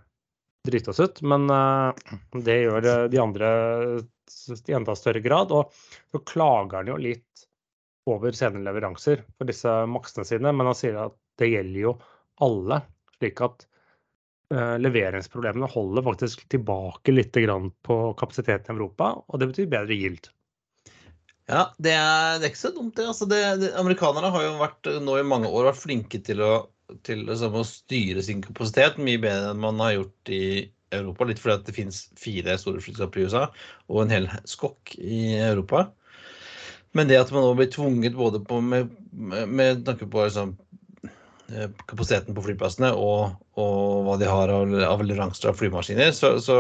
drite 0.67 0.91
oss 0.91 0.99
ut, 0.99 1.21
men 1.23 1.45
det 2.43 2.57
gjør 2.57 3.07
de 3.07 3.19
andre 3.23 3.49
i 4.67 4.75
enda 4.75 4.97
større 4.99 5.21
grad. 5.23 5.53
Og 5.55 5.71
så 6.11 6.19
klager 6.27 6.81
han 6.81 6.91
jo 6.91 6.97
litt 6.99 7.45
over 8.11 8.35
sene 8.35 8.65
leveranser 8.67 9.23
for 9.37 9.47
disse 9.47 9.71
maksene 9.87 10.27
sine, 10.27 10.51
men 10.51 10.67
han 10.67 10.75
sier 10.75 10.99
at 11.05 11.15
det 11.41 11.51
gjelder 11.53 11.81
jo 11.81 11.97
alle. 12.45 12.81
Slik 13.17 13.41
at 13.45 13.67
eh, 14.55 14.77
leveringsproblemene 14.83 15.69
holder 15.73 16.07
faktisk 16.07 16.47
tilbake 16.53 17.15
litt 17.15 17.37
på 17.37 17.99
kapasiteten 18.21 18.75
i 18.75 18.77
Europa, 18.77 19.15
og 19.27 19.41
det 19.41 19.51
betyr 19.53 19.71
bedre 19.73 19.97
yield. 19.97 20.31
Ja, 21.47 21.69
det 21.79 21.93
er, 21.95 22.39
det 22.41 22.49
er 22.49 22.51
ikke 22.51 22.65
så 22.65 22.73
dumt, 22.75 22.97
det. 22.99 23.07
Altså, 23.07 23.27
det, 23.31 23.43
det. 23.63 23.75
Amerikanerne 23.79 24.33
har 24.35 24.47
jo 24.49 24.57
vært, 24.59 24.89
nå 25.03 25.19
i 25.21 25.27
mange 25.27 25.51
år 25.51 25.69
vært 25.71 25.85
flinke 25.85 26.19
til 26.27 26.43
å, 26.43 26.55
til 27.07 27.23
liksom, 27.29 27.55
å 27.55 27.67
styre 27.67 28.25
sin 28.27 28.43
kapasitet 28.43 28.99
mye 28.99 29.21
bedre 29.23 29.53
enn 29.53 29.63
man 29.63 29.79
har 29.85 29.95
gjort 29.95 30.33
i 30.35 30.47
Europa. 30.95 31.29
Litt 31.29 31.43
fordi 31.43 31.69
det 31.69 31.77
finnes 31.77 32.01
fire 32.19 32.59
store 32.59 32.83
flyselskaper 32.83 33.23
i 33.23 33.29
USA 33.29 33.45
og 33.87 34.03
en 34.03 34.17
hel 34.17 34.29
skokk 34.49 34.97
i 34.99 35.37
Europa. 35.39 35.87
Men 36.97 37.11
det 37.11 37.21
at 37.21 37.31
man 37.35 37.45
nå 37.45 37.55
blir 37.59 37.71
tvunget 37.71 38.17
både 38.17 38.41
på 38.47 38.59
med, 38.65 38.91
med, 39.13 39.85
tanke 39.87 40.09
på 40.11 40.25
liksom, 40.25 40.55
kapasiteten 41.87 42.35
på 42.35 42.43
flyplassene 42.43 42.91
og, 42.99 43.37
og 43.61 44.07
hva 44.07 44.17
de 44.21 44.29
har 44.31 44.51
av, 44.53 44.73
av 44.87 45.05
leveranser 45.05 45.51
av 45.51 45.59
flymaskiner, 45.61 46.13
så, 46.17 46.37
så, 46.43 46.57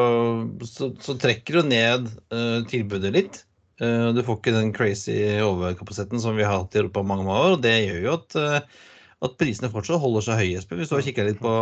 så, 0.62 0.90
så 1.03 1.16
trekker 1.20 1.59
du 1.59 1.70
ned 1.72 2.11
uh, 2.35 2.62
tilbudet 2.70 3.12
litt. 3.14 3.40
Uh, 3.83 4.12
Du 4.16 4.22
får 4.25 4.38
ikke 4.38 4.55
den 4.55 4.75
crazy 4.77 5.16
overkapasiteten 5.42 6.22
som 6.22 6.38
vi 6.38 6.46
har 6.46 6.62
hatt 6.62 6.77
i 6.77 6.83
Europa 6.85 7.03
mange 7.03 7.27
år. 7.27 7.57
og 7.57 7.64
Det 7.66 7.75
gjør 7.75 8.07
jo 8.07 8.14
at, 8.14 8.38
uh, 8.38 8.87
at 9.27 9.37
prisene 9.40 9.72
fortsatt 9.72 10.03
holder 10.03 10.29
seg 10.29 10.40
høye. 10.42 10.62
Espen, 10.62 10.81
Hvis 10.81 10.92
du 10.92 10.96
har 10.99 11.07
kikka 11.09 11.27
litt 11.27 11.42
på 11.42 11.53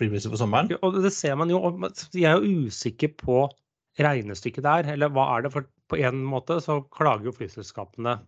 flypriser 0.00 0.32
for 0.32 0.42
sommeren. 0.42 0.72
Ja, 0.74 0.80
Og 0.82 0.98
det 1.04 1.14
ser 1.14 1.38
man 1.38 1.52
jo. 1.52 1.62
Jeg 2.12 2.28
er 2.32 2.42
jo 2.42 2.66
usikker 2.66 3.14
på 3.20 3.44
regnestykket 4.02 4.66
der. 4.66 4.90
Eller 4.96 5.12
hva 5.12 5.30
er 5.36 5.46
det? 5.46 5.54
For 5.54 5.68
på 5.92 6.00
en 6.02 6.22
måte 6.24 6.58
så 6.64 6.80
klager 6.92 7.30
jo 7.30 7.36
flyselskapene 7.36 8.18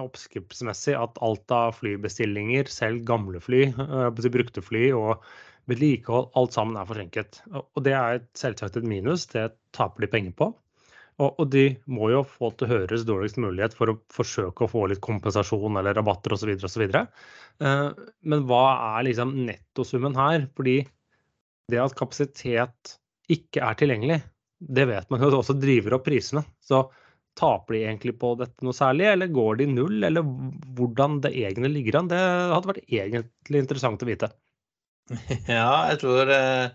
oppskriftsmessig 0.00 0.96
at 0.98 1.18
alt 1.24 1.54
av 1.54 1.76
flybestillinger, 1.78 2.70
selv 2.70 3.04
gamle 3.08 3.40
fly, 3.42 3.66
eh, 3.70 4.08
brukte 4.34 4.64
fly 4.64 4.88
og 4.96 5.24
vedlikehold, 5.70 6.30
alt 6.36 6.56
sammen 6.56 6.76
er 6.76 6.88
forsinket. 6.88 7.40
Og 7.54 7.84
det 7.86 7.94
er 7.96 8.22
selvsagt 8.36 8.76
et 8.76 8.88
minus, 8.88 9.26
det 9.32 9.52
taper 9.76 10.04
de 10.04 10.10
penger 10.12 10.36
på. 10.36 10.50
Og, 11.22 11.30
og 11.38 11.46
de 11.52 11.68
må 11.86 12.08
jo 12.10 12.24
få 12.26 12.50
til 12.58 12.72
høres 12.72 13.04
dårligst 13.06 13.38
mulighet 13.38 13.76
for 13.78 13.92
å 13.92 13.98
forsøke 14.12 14.66
å 14.66 14.70
få 14.70 14.88
litt 14.90 15.02
kompensasjon 15.04 15.78
eller 15.78 15.94
rabatter 15.94 16.34
osv. 16.34 16.50
osv. 16.58 16.84
Uh, 17.62 17.94
men 18.26 18.44
hva 18.48 18.64
er 18.98 19.06
liksom 19.06 19.36
nettosummen 19.46 20.18
her? 20.18 20.48
Fordi 20.58 20.80
det 21.70 21.80
at 21.80 21.94
kapasitet 21.96 22.96
ikke 23.30 23.62
er 23.64 23.78
tilgjengelig, 23.78 24.18
det 24.58 24.88
vet 24.90 25.08
man 25.12 25.22
jo 25.22 25.30
også 25.38 25.56
driver 25.56 25.96
opp 25.96 26.04
prisene. 26.08 26.42
Så 26.60 26.82
taper 27.38 27.76
de 27.76 27.82
egentlig 27.84 28.14
på 28.20 28.34
dette 28.40 28.64
noe 28.64 28.76
særlig, 28.76 29.08
eller 29.10 29.32
går 29.34 29.60
de 29.60 29.68
null, 29.70 29.98
eller 30.06 30.26
hvordan 30.78 31.20
det 31.24 31.34
egentlig 31.34 31.72
ligger 31.78 32.00
an? 32.00 32.10
Det 32.12 32.20
hadde 32.20 32.70
vært 32.70 32.84
egentlig 32.86 33.62
interessant 33.64 34.04
å 34.04 34.10
vite. 34.10 34.30
Ja, 35.50 35.90
jeg 35.90 36.00
tror 36.00 36.30
eh, 36.32 36.70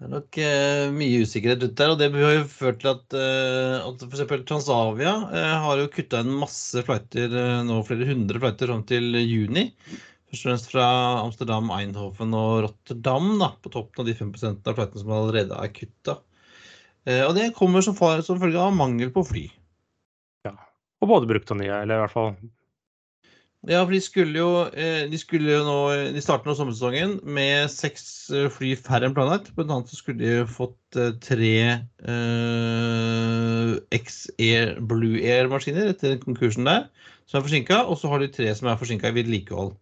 det 0.00 0.06
er 0.06 0.12
nok 0.12 0.38
eh, 0.40 0.84
mye 0.94 1.24
usikkerhet 1.24 1.64
rundt 1.64 1.80
der. 1.80 1.94
Og 1.94 1.98
det 2.00 2.10
har 2.14 2.36
jo 2.36 2.46
ført 2.52 2.80
til 2.82 2.92
at, 2.92 3.16
eh, 3.16 3.88
at 3.88 4.06
f.eks. 4.06 4.46
Transavia 4.48 5.16
har 5.64 5.82
jo 5.82 5.90
kutta 5.92 6.22
en 6.22 6.38
masse 6.44 6.84
flighter, 6.86 7.34
nå 7.66 7.82
flere 7.88 8.08
hundre 8.08 8.42
flighter 8.42 8.72
fram 8.72 8.86
til 8.88 9.18
juni. 9.24 9.68
Først 10.30 10.44
og 10.44 10.46
fremst 10.46 10.70
fra 10.70 10.88
Amsterdam, 11.24 11.72
Eindhoven 11.74 12.34
og 12.38 12.66
Rotterdam, 12.68 13.32
da, 13.40 13.50
på 13.58 13.72
toppen 13.74 14.04
av 14.04 14.06
de 14.06 14.14
5% 14.14 14.68
av 14.70 14.76
flightene 14.78 15.02
som 15.02 15.16
allerede 15.16 15.58
er 15.58 15.72
kutta. 15.74 16.20
Og 17.26 17.32
det 17.34 17.48
kommer 17.56 17.82
som, 17.82 17.96
far, 17.98 18.20
som 18.22 18.38
følge 18.38 18.60
av 18.60 18.76
mangel 18.76 19.10
på 19.10 19.24
fly. 19.26 19.48
Og 21.00 21.08
både 21.08 21.28
brukt 21.30 21.52
og 21.52 21.60
nye, 21.60 21.82
eller 21.82 21.96
i 21.96 22.02
hvert 22.04 22.14
fall 22.14 22.34
Ja, 23.68 23.82
for 23.82 23.92
de 23.92 24.00
skulle 24.00 24.36
jo, 24.38 24.50
eh, 24.72 25.04
de 25.10 25.18
skulle 25.20 25.52
jo 25.52 25.60
nå 25.66 25.78
De 26.14 26.22
starter 26.24 26.48
nå 26.48 26.54
sommersesongen 26.56 27.18
med 27.24 27.68
seks 27.72 28.04
eh, 28.32 28.48
fly 28.52 28.72
færre 28.78 29.08
enn 29.08 29.16
planlagt. 29.16 29.50
Blant 29.56 29.72
annet 29.74 29.92
så 29.92 29.98
skulle 30.00 30.22
de 30.22 30.46
fått 30.48 30.96
eh, 30.96 31.12
tre 31.20 31.52
eh, 31.76 33.72
X-Air 34.00 34.80
Blue 34.80 35.20
Air-maskiner 35.20 35.92
etter 35.92 36.16
konkursen 36.24 36.68
der, 36.68 36.88
som 37.28 37.40
er 37.40 37.44
forsinka. 37.48 37.82
Og 37.84 38.00
så 38.00 38.08
har 38.12 38.24
de 38.24 38.30
tre 38.32 38.48
som 38.56 38.70
er 38.70 38.80
forsinka 38.80 39.12
i 39.12 39.16
vedlikehold. 39.18 39.74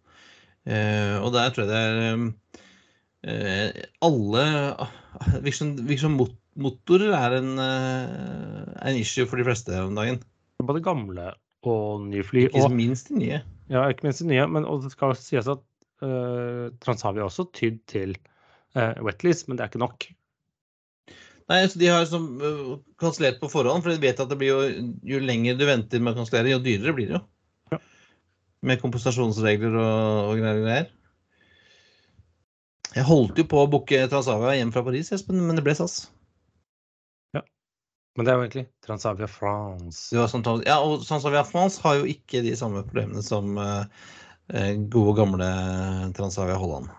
Eh, 0.67 1.15
og 1.23 1.31
der 1.35 1.55
tror 1.55 1.63
jeg 1.63 1.71
det 1.71 1.79
er 1.79 1.93
eh, 3.31 3.69
Alle 4.03 4.43
Virksom, 5.43 5.71
virksom 5.87 6.19
mot, 6.19 6.35
motorer 6.59 7.15
er 7.15 7.39
en, 7.39 7.55
en 7.59 8.99
issue 8.99 9.25
for 9.27 9.39
de 9.39 9.47
fleste 9.47 9.71
om 9.81 9.95
dagen. 9.97 10.19
Både 10.67 10.83
gamle 10.83 11.31
og 11.67 12.05
nye 12.07 12.23
fly. 12.25 12.47
Ikke 12.49 12.67
Og, 12.67 12.75
minst 12.75 13.11
de 13.11 13.19
nye. 13.19 13.41
ja, 13.71 13.87
ikke 13.91 14.07
minst 14.07 14.23
de 14.23 14.29
nye. 14.31 14.45
Men 14.51 14.67
det 14.83 14.93
skal 14.93 15.15
sies 15.19 15.49
at 15.51 15.63
uh, 16.03 16.69
Transavia 16.83 17.27
også 17.27 17.49
tydd 17.55 17.81
til 17.91 18.15
uh, 18.77 18.95
wetlease, 19.03 19.47
men 19.47 19.57
det 19.57 19.65
er 19.65 19.73
ikke 19.73 19.83
nok. 19.83 20.09
Nei, 21.49 21.63
så 21.65 21.81
De 21.81 21.89
har 21.89 22.05
som, 22.05 22.27
uh, 22.43 22.77
kansellert 23.01 23.41
på 23.41 23.49
forhånd, 23.51 23.83
for 23.83 23.91
de 23.91 24.03
vet 24.03 24.19
at 24.21 24.29
det 24.29 24.37
blir 24.39 24.53
jo, 24.53 24.85
jo 25.15 25.23
lenger 25.23 25.57
du 25.57 25.65
venter 25.69 26.03
med 26.03 26.13
å 26.13 26.21
kansellere, 26.21 26.53
jo 26.53 26.63
dyrere 26.63 26.95
blir 26.95 27.11
det 27.11 27.17
jo. 27.17 27.25
Ja. 27.73 27.81
Med 28.69 28.81
kompensasjonsregler 28.83 29.75
og, 29.79 30.31
og 30.31 30.43
greier. 30.43 30.89
Jeg 32.89 33.05
holdt 33.05 33.37
jo 33.37 33.45
på 33.45 33.59
å 33.61 33.67
booke 33.69 34.07
Transavia 34.09 34.55
hjem 34.57 34.71
fra 34.73 34.83
Paris, 34.85 35.11
Espen, 35.13 35.41
men 35.45 35.57
det 35.57 35.65
ble 35.65 35.75
SAS. 35.77 36.07
Men 38.17 38.25
det 38.25 38.31
er 38.31 38.37
jo 38.37 38.45
egentlig 38.45 38.65
Transavia 38.85 39.27
France. 39.31 40.09
Det 40.15 40.25
sånn, 40.31 40.63
ja, 40.65 40.79
og 40.83 41.05
Transavia 41.07 41.43
France 41.47 41.81
har 41.85 41.99
jo 41.99 42.07
ikke 42.09 42.41
de 42.45 42.55
samme 42.59 42.81
problemene 42.87 43.23
som 43.25 43.53
uh, 43.59 43.85
gode, 44.91 45.13
gamle 45.21 45.51
Transavia 46.17 46.57
Holland. 46.59 46.89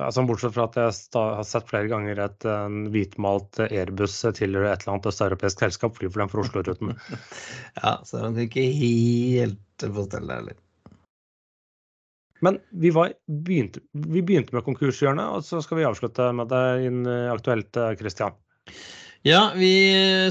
Altså, 0.00 0.22
bortsett 0.24 0.54
fra 0.54 0.64
at 0.68 0.78
jeg 0.78 0.92
har 1.12 1.44
sett 1.44 1.68
flere 1.68 1.90
ganger 1.90 2.20
et 2.22 2.46
en 2.48 2.86
hvitmalt 2.92 3.58
Airbus 3.66 4.14
tilhører 4.36 4.70
et 4.70 4.84
eller 4.84 4.94
annet 4.94 5.08
østeuropeisk 5.10 5.64
selskap 5.64 5.98
fly 5.98 6.08
for 6.08 6.22
den 6.22 6.30
for 6.32 6.44
Oslo-ruten. 6.44 6.94
ja, 7.82 7.96
så 8.06 8.22
det 8.22 8.30
er 8.30 8.46
ikke 8.46 8.68
helt 8.78 9.86
på 9.96 10.06
stell 10.06 10.30
heller. 10.30 10.56
Men 12.40 12.56
vi, 12.70 12.92
var, 12.96 13.12
begynte, 13.28 13.82
vi 13.92 14.22
begynte 14.24 14.56
med 14.56 14.64
konkurshjørnet, 14.64 15.34
og 15.36 15.44
så 15.44 15.60
skal 15.60 15.82
vi 15.82 15.88
avslutte 15.88 16.30
med 16.32 16.48
det 16.48 17.18
aktuelt, 17.28 17.80
Christian. 18.00 18.38
Ja, 19.26 19.50
vi 19.52 19.74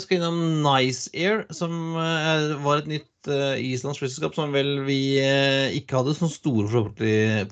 skal 0.02 0.18
innom 0.18 0.40
Nice 0.66 1.12
Air, 1.14 1.44
som 1.54 1.94
uh, 1.94 2.56
var 2.64 2.82
et 2.82 2.88
nytt 2.90 3.30
uh, 3.30 3.54
islandsk 3.62 4.02
flyselskap 4.02 4.38
som 4.38 4.56
vel 4.56 4.80
vi 4.88 5.20
uh, 5.22 5.70
ikke 5.78 6.00
hadde 6.00 6.16
så 6.18 6.30
store 6.34 6.72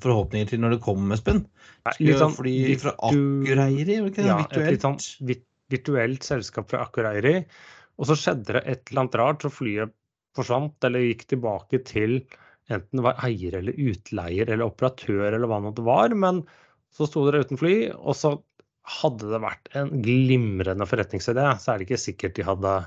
forhåpninger 0.01 0.49
til 0.49 0.63
når 0.63 0.77
det 0.77 0.81
kom, 0.87 1.11
Espen. 1.13 1.43
Skulle 1.91 2.17
sånn, 2.17 2.33
fly 2.39 2.55
fra 2.81 2.95
Akureyri? 2.97 3.99
Ja, 3.99 4.39
virtuelt. 4.41 4.57
et 4.57 4.73
litt 4.73 4.87
sånn 4.87 4.97
virtuelt 5.69 6.25
selskap 6.25 6.73
fra 6.73 6.87
Akureyri. 6.87 7.37
Og 8.01 8.09
så 8.09 8.17
skjedde 8.17 8.57
det 8.57 8.65
et 8.65 8.89
eller 8.89 9.05
annet 9.05 9.21
rart, 9.21 9.45
så 9.45 9.53
flyet 9.53 9.93
forsvant 10.37 10.89
eller 10.89 11.05
gikk 11.05 11.25
tilbake 11.33 11.81
til 11.85 12.19
enten 12.67 12.99
det 12.99 13.05
var 13.05 13.21
eier 13.25 13.55
eller 13.61 13.77
utleier 13.77 14.49
eller 14.49 14.67
operatør 14.67 15.29
eller 15.29 15.49
hva 15.49 15.61
det 15.69 15.85
var. 15.85 16.17
Men 16.17 16.41
så 16.97 17.05
sto 17.05 17.27
dere 17.27 17.45
uten 17.45 17.61
fly, 17.61 17.75
og 17.93 18.17
så 18.17 18.37
hadde 18.87 19.27
det 19.31 19.39
vært 19.43 19.69
en 19.77 19.89
glimrende 20.03 20.87
forretningsidé, 20.87 21.45
så 21.59 21.73
er 21.73 21.79
det 21.79 21.87
ikke 21.87 21.99
sikkert 22.01 22.37
de 22.37 22.45
hadde 22.47 22.77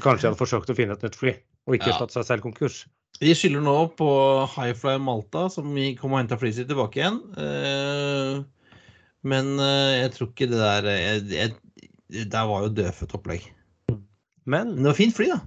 Kanskje 0.00 0.24
de 0.24 0.28
hadde 0.30 0.40
forsøkt 0.40 0.70
å 0.72 0.76
finne 0.76 0.94
et 0.96 1.02
nytt 1.04 1.16
fly, 1.20 1.34
og 1.68 1.76
ikke 1.76 1.90
ja. 1.90 1.96
slått 1.98 2.14
seg 2.14 2.24
selv 2.24 2.44
konkurs. 2.46 2.82
De 3.20 3.34
skylder 3.36 3.60
nå 3.60 3.74
på 3.98 4.08
Highfly 4.54 4.94
Malta, 5.04 5.44
som 5.52 5.68
kom 5.98 6.14
og 6.14 6.22
henta 6.22 6.38
flyet 6.40 6.56
sitt 6.56 6.70
tilbake 6.70 7.02
igjen. 7.02 7.18
Eh, 7.36 8.38
men 9.28 9.50
eh, 9.60 9.98
jeg 10.00 10.14
tror 10.14 10.30
ikke 10.30 10.48
det 10.48 10.60
der 10.62 10.88
jeg, 10.88 11.26
jeg, 11.36 12.24
Der 12.32 12.48
var 12.48 12.64
jo 12.64 12.72
dødfødt 12.78 13.12
opplegg. 13.20 13.44
Men, 13.92 14.72
Men 14.72 14.78
det 14.80 14.88
var 14.88 14.98
fint 14.98 15.16
fly, 15.18 15.28
da. 15.34 15.38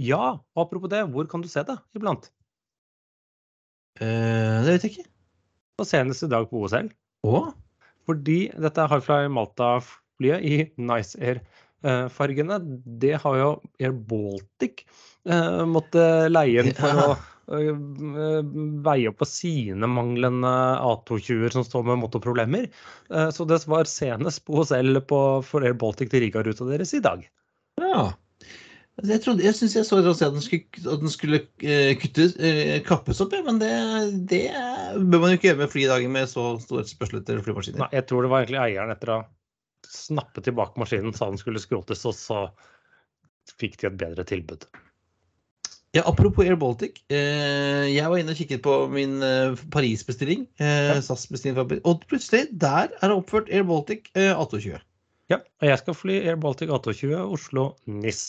Ja, 0.00 0.22
og 0.38 0.62
apropos 0.62 0.92
det, 0.94 1.02
hvor 1.10 1.26
kan 1.28 1.42
du 1.42 1.50
se 1.50 1.66
det 1.66 1.76
iblant? 1.98 2.30
Det 4.00 4.70
vet 4.70 4.86
jeg 4.86 4.94
ikke. 4.94 5.10
Og 5.82 5.90
senest 5.90 6.24
i 6.24 6.30
dag 6.30 6.46
på 6.48 6.62
OSL. 6.62 6.88
Å? 7.26 7.42
Fordi 8.08 8.38
dette 8.60 8.86
Highfly 8.90 9.30
Malta-flyet 9.32 10.46
i 10.46 10.60
Nice 10.80 11.18
Air-fargene, 11.20 12.60
det 13.02 13.16
har 13.22 13.40
jo 13.40 13.50
Air 13.80 13.92
Baltic 13.94 14.84
eh, 15.28 15.60
måttet 15.68 16.30
leie 16.32 16.64
inn 16.64 16.72
for 16.76 17.02
å 17.04 17.10
eh, 17.58 18.40
veie 18.86 19.10
opp 19.12 19.20
på 19.20 19.28
sine 19.28 19.90
manglende 19.90 20.54
A220-er 20.80 21.58
som 21.58 21.66
står 21.66 21.86
med 21.90 22.02
motorproblemer. 22.04 22.70
Eh, 23.12 23.28
så 23.34 23.46
det 23.48 23.62
var 23.70 23.90
senest 23.90 24.44
på 24.46 24.60
HSL 24.60 25.02
på, 25.10 25.20
for 25.46 25.66
Air 25.66 25.78
Baltic 25.78 26.12
til 26.12 26.26
Riga-ruta 26.26 26.68
deres 26.72 26.96
i 26.96 27.04
dag. 27.04 27.24
Ja. 27.80 28.10
Altså, 29.00 29.12
jeg, 29.14 29.22
trodde, 29.24 29.44
jeg 29.46 29.56
syns 29.56 29.74
jeg 29.78 29.88
så 29.88 29.98
at 30.00 30.20
den 30.20 30.44
skulle, 30.44 30.86
at 30.92 31.00
den 31.00 31.12
skulle 31.12 31.40
uh, 31.40 31.92
kuttes, 32.02 32.34
uh, 32.36 32.76
kappes 32.84 33.22
opp, 33.24 33.32
ja, 33.32 33.40
men 33.46 33.60
det, 33.62 33.70
det, 34.28 34.42
bør 35.00 35.22
man 35.22 35.32
jo 35.32 35.38
ikke 35.38 35.48
gjøre 35.50 35.62
med 35.62 35.72
flydager 35.72 36.12
med 36.12 36.28
så 36.28 36.44
stor 36.60 36.82
etterspørsel 36.82 37.22
etter 37.22 37.40
flymaskiner. 37.46 37.80
Nei, 37.86 37.92
jeg 37.96 38.08
tror 38.10 38.26
det 38.26 38.32
var 38.32 38.44
egentlig 38.44 38.60
eieren 38.60 38.92
etter 38.92 39.14
å 39.16 39.22
snappe 39.90 40.44
tilbake 40.44 40.80
maskinen 40.80 41.16
sa 41.16 41.30
den 41.30 41.40
skulle 41.40 41.62
skrotes, 41.62 42.04
og 42.06 42.14
så 42.14 42.44
fikk 43.58 43.80
de 43.80 43.88
et 43.88 43.98
bedre 44.04 44.26
tilbud. 44.28 44.68
Ja, 45.96 46.04
Apropos 46.06 46.46
Air 46.46 46.54
Baltic. 46.54 47.00
Eh, 47.10 47.88
jeg 47.90 48.06
var 48.06 48.20
inne 48.20 48.30
og 48.30 48.38
kikket 48.38 48.62
på 48.62 48.74
min 48.92 49.18
eh, 49.26 49.58
Paris-bestilling. 49.74 50.44
Eh, 50.62 50.92
ja. 50.92 51.00
SAS-bestilling 51.02 51.80
Og 51.82 52.04
plutselig, 52.06 52.46
der 52.52 52.92
er 52.94 53.10
det 53.10 53.16
oppført 53.16 53.50
Air 53.50 53.66
Baltic 53.66 54.06
1820. 54.14 54.78
Ja, 55.30 55.40
og 55.42 55.66
jeg 55.66 55.80
skal 55.82 55.98
fly 55.98 56.20
Air 56.22 56.38
Baltic 56.42 56.70
1820 56.70 57.34
Oslo-NIS. 57.34 58.22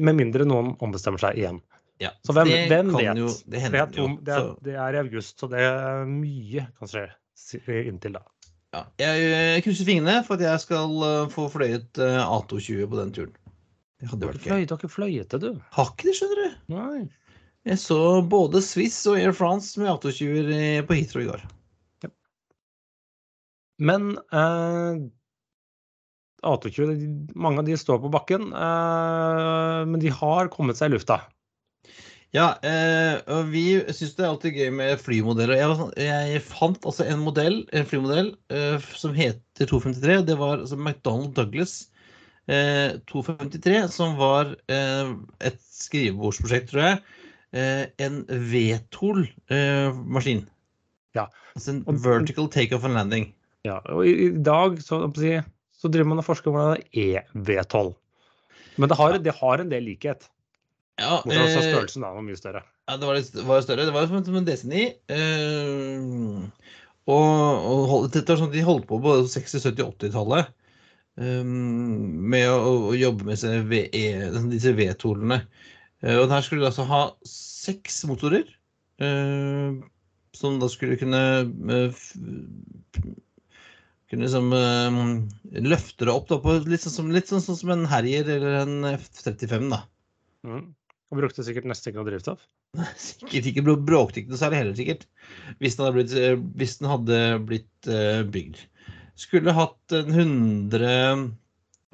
Med 0.00 0.16
mindre 0.16 0.46
noen 0.48 0.74
ombestemmer 0.80 1.20
seg 1.22 1.38
igjen. 1.40 1.60
Ja, 2.00 2.14
så 2.24 2.32
hvem, 2.32 2.48
hvem 2.70 2.92
vet? 2.96 3.18
Jo, 3.20 3.28
det, 3.44 3.60
hender, 3.60 3.82
er 3.82 4.04
om, 4.06 4.14
det, 4.24 4.32
er, 4.32 4.52
det, 4.64 4.76
er, 4.80 4.96
i 4.96 5.00
august, 5.02 5.34
så 5.36 5.48
det 5.52 5.60
er 5.66 6.06
mye 6.08 6.64
kan 6.80 6.88
skje 6.88 7.82
inntil 7.90 8.16
da. 8.16 8.22
Ja, 8.70 8.84
jeg 9.02 9.64
krysser 9.66 9.88
fingrene 9.88 10.22
for 10.24 10.38
at 10.38 10.46
jeg 10.46 10.62
skal 10.62 10.92
uh, 11.02 11.28
få 11.32 11.48
fløyet 11.52 12.00
uh, 12.00 12.22
A220 12.38 12.86
på 12.88 13.00
den 13.00 13.14
turen. 13.16 13.32
Det 14.00 14.08
hadde 14.08 14.30
vært 14.30 14.46
gøy. 14.46 14.64
Du 14.64 14.72
har 14.72 14.80
ikke 14.80 14.92
fløyet 14.94 15.34
det, 15.34 15.40
du? 15.42 15.64
Har 15.76 15.90
ikke 15.92 16.08
det, 16.08 16.14
skjønner 16.16 16.40
du. 16.40 16.58
Nei. 16.72 17.00
Jeg 17.68 17.80
så 17.82 18.00
både 18.24 18.62
Swiss 18.64 19.02
og 19.10 19.18
Air 19.20 19.34
France 19.36 19.76
med 19.80 19.90
A220-er 19.92 20.86
på 20.88 20.96
Heathrow 20.96 21.26
i 21.26 21.28
går. 21.28 21.42
Ja. 22.06 22.12
Men 23.90 24.14
uh, 24.32 25.02
A220, 26.46 27.34
mange 27.38 27.60
av 27.62 27.68
de 27.68 27.76
står 27.78 28.00
på 28.02 28.10
bakken, 28.12 28.48
eh, 28.54 29.80
men 29.88 30.00
de 30.02 30.10
har 30.14 30.50
kommet 30.52 30.78
seg 30.78 30.90
i 30.90 30.94
lufta. 30.96 31.20
Ja, 32.30 32.54
eh, 32.62 33.18
og 33.34 33.50
vi 33.50 33.64
syns 33.90 34.14
det 34.14 34.24
er 34.24 34.30
alltid 34.30 34.58
gøy 34.60 34.70
med 34.78 35.00
flymodeller. 35.02 35.56
Jeg, 35.58 35.78
sånn, 35.80 35.94
jeg 35.98 36.42
fant 36.46 36.86
altså 36.86 37.06
en 37.10 37.24
modell, 37.24 37.56
en 37.74 37.88
flymodell 37.90 38.30
eh, 38.54 38.78
som 38.94 39.16
heter 39.16 39.66
253. 39.66 40.20
Det 40.28 40.36
var 40.38 40.60
altså 40.60 40.78
McDonald 40.78 41.34
Douglas 41.38 41.74
253, 42.50 43.84
som 43.94 44.16
var 44.18 44.56
et 44.66 45.58
skrivebordsprosjekt, 45.70 46.72
tror 46.72 46.82
jeg. 46.82 46.96
en 48.02 48.16
V-tool-maskin. 48.50 50.40
Ja. 51.14 51.28
Altså 51.54 51.76
en 51.76 52.00
vertical 52.02 52.48
takeoff 52.50 52.88
and 52.88 52.96
landing. 52.98 53.28
Ja, 53.68 53.78
og 53.92 54.02
i 54.08 54.32
dag 54.34 54.80
så 54.82 55.02
å 55.04 55.12
si 55.14 55.36
så 55.80 55.88
driver 55.88 56.12
man 56.12 56.20
og 56.22 56.26
forsker 56.26 56.50
på 56.50 56.56
hvordan 56.56 56.76
det 56.76 57.06
er 57.06 57.32
EV12. 57.34 57.94
Men 58.80 58.92
det 58.92 59.00
har, 59.00 59.16
det 59.24 59.34
har 59.40 59.62
en 59.62 59.72
del 59.72 59.86
likhet. 59.88 60.28
Ja, 61.00 61.20
Bortsett 61.24 61.56
fra 61.56 61.62
eh, 61.64 61.70
størrelsen 61.72 62.04
da, 62.04 62.12
var 62.12 62.24
mye 62.26 62.38
større. 62.38 62.62
Ja, 62.90 62.96
det 63.00 63.08
var, 63.08 63.16
litt, 63.16 63.42
var 63.48 63.64
større. 63.64 63.86
Det 63.88 63.94
var 63.96 64.08
som 64.10 64.36
en 64.36 64.48
DC9. 64.48 64.86
Eh, 65.16 66.72
og, 67.10 67.68
og 67.90 68.08
dette 68.12 68.34
er 68.34 68.40
sånn 68.40 68.52
de 68.52 68.64
holdt 68.66 68.86
på 68.90 69.00
på 69.02 69.14
60-, 69.24 69.64
70-, 69.64 69.86
80-tallet 69.96 70.56
med 71.20 72.46
å, 72.48 72.70
å, 72.90 72.92
jobbe 72.96 73.26
med 73.28 73.36
disse 74.54 74.72
V-tolene. 74.72 75.42
Uh, 76.00 76.16
og 76.22 76.32
her 76.32 76.44
skulle 76.46 76.64
de 76.64 76.70
altså 76.70 76.86
ha 76.88 77.00
seks 77.28 78.02
motorer. 78.08 78.46
Uh, 79.00 79.80
som 80.36 80.60
da 80.60 80.68
skulle 80.70 80.98
kunne 81.00 81.20
uh, 81.44 82.04
kunne 84.10 84.26
liksom 84.26 84.50
uh, 84.52 85.62
løfte 85.62 86.06
det 86.08 86.14
opp 86.14 86.28
da, 86.30 86.40
på 86.42 86.56
litt 86.66 86.82
sånn, 86.84 86.96
som, 86.96 87.10
litt 87.14 87.30
sånn, 87.30 87.42
sånn 87.44 87.58
som 87.60 87.74
en 87.74 87.88
Harrier 87.90 88.26
eller 88.26 88.60
en 88.64 88.88
F-35. 88.96 89.68
da. 89.70 89.84
Mm. 90.46 90.64
Og 91.10 91.18
brukte 91.18 91.44
sikkert 91.46 91.68
nesten 91.70 91.90
ikke 91.90 92.00
noe 92.00 92.10
drivstoff? 92.10 92.42
sikkert 93.02 93.50
ikke. 93.50 93.64
Bråkte 93.66 94.22
ikke 94.22 94.32
noe 94.32 94.40
særlig 94.40 94.60
heller, 94.60 94.76
sikkert. 94.78 95.06
Hvis 95.62 95.78
den 95.78 95.86
hadde 95.86 95.96
blitt, 95.98 96.16
eh, 96.18 96.42
hvis 96.58 96.76
den 96.80 96.90
hadde 96.90 97.22
blitt 97.46 97.90
uh, 97.90 98.20
bygd. 98.30 98.60
Skulle 99.18 99.54
hatt 99.56 99.96
en 99.96 100.12
100, 100.14 100.92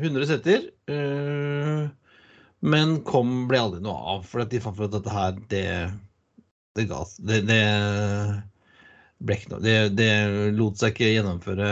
100 0.00 0.28
setter. 0.28 0.68
Uh, 0.88 1.88
men 2.66 2.98
kom, 3.08 3.46
ble 3.50 3.60
aldri 3.60 3.80
noe 3.84 3.96
av. 4.16 4.28
For 4.28 4.44
de 4.44 4.60
fant 4.60 4.76
ut 4.80 4.88
at 4.88 4.98
dette 4.98 5.16
her, 5.16 5.40
det 5.52 5.64
det 6.76 6.84
ga 6.90 7.04
det, 7.18 7.40
det 7.48 7.62
det, 9.64 9.76
det, 9.96 10.10
lot 10.52 10.76
seg 10.76 10.92
ikke 10.92 11.08
gjennomføre 11.08 11.70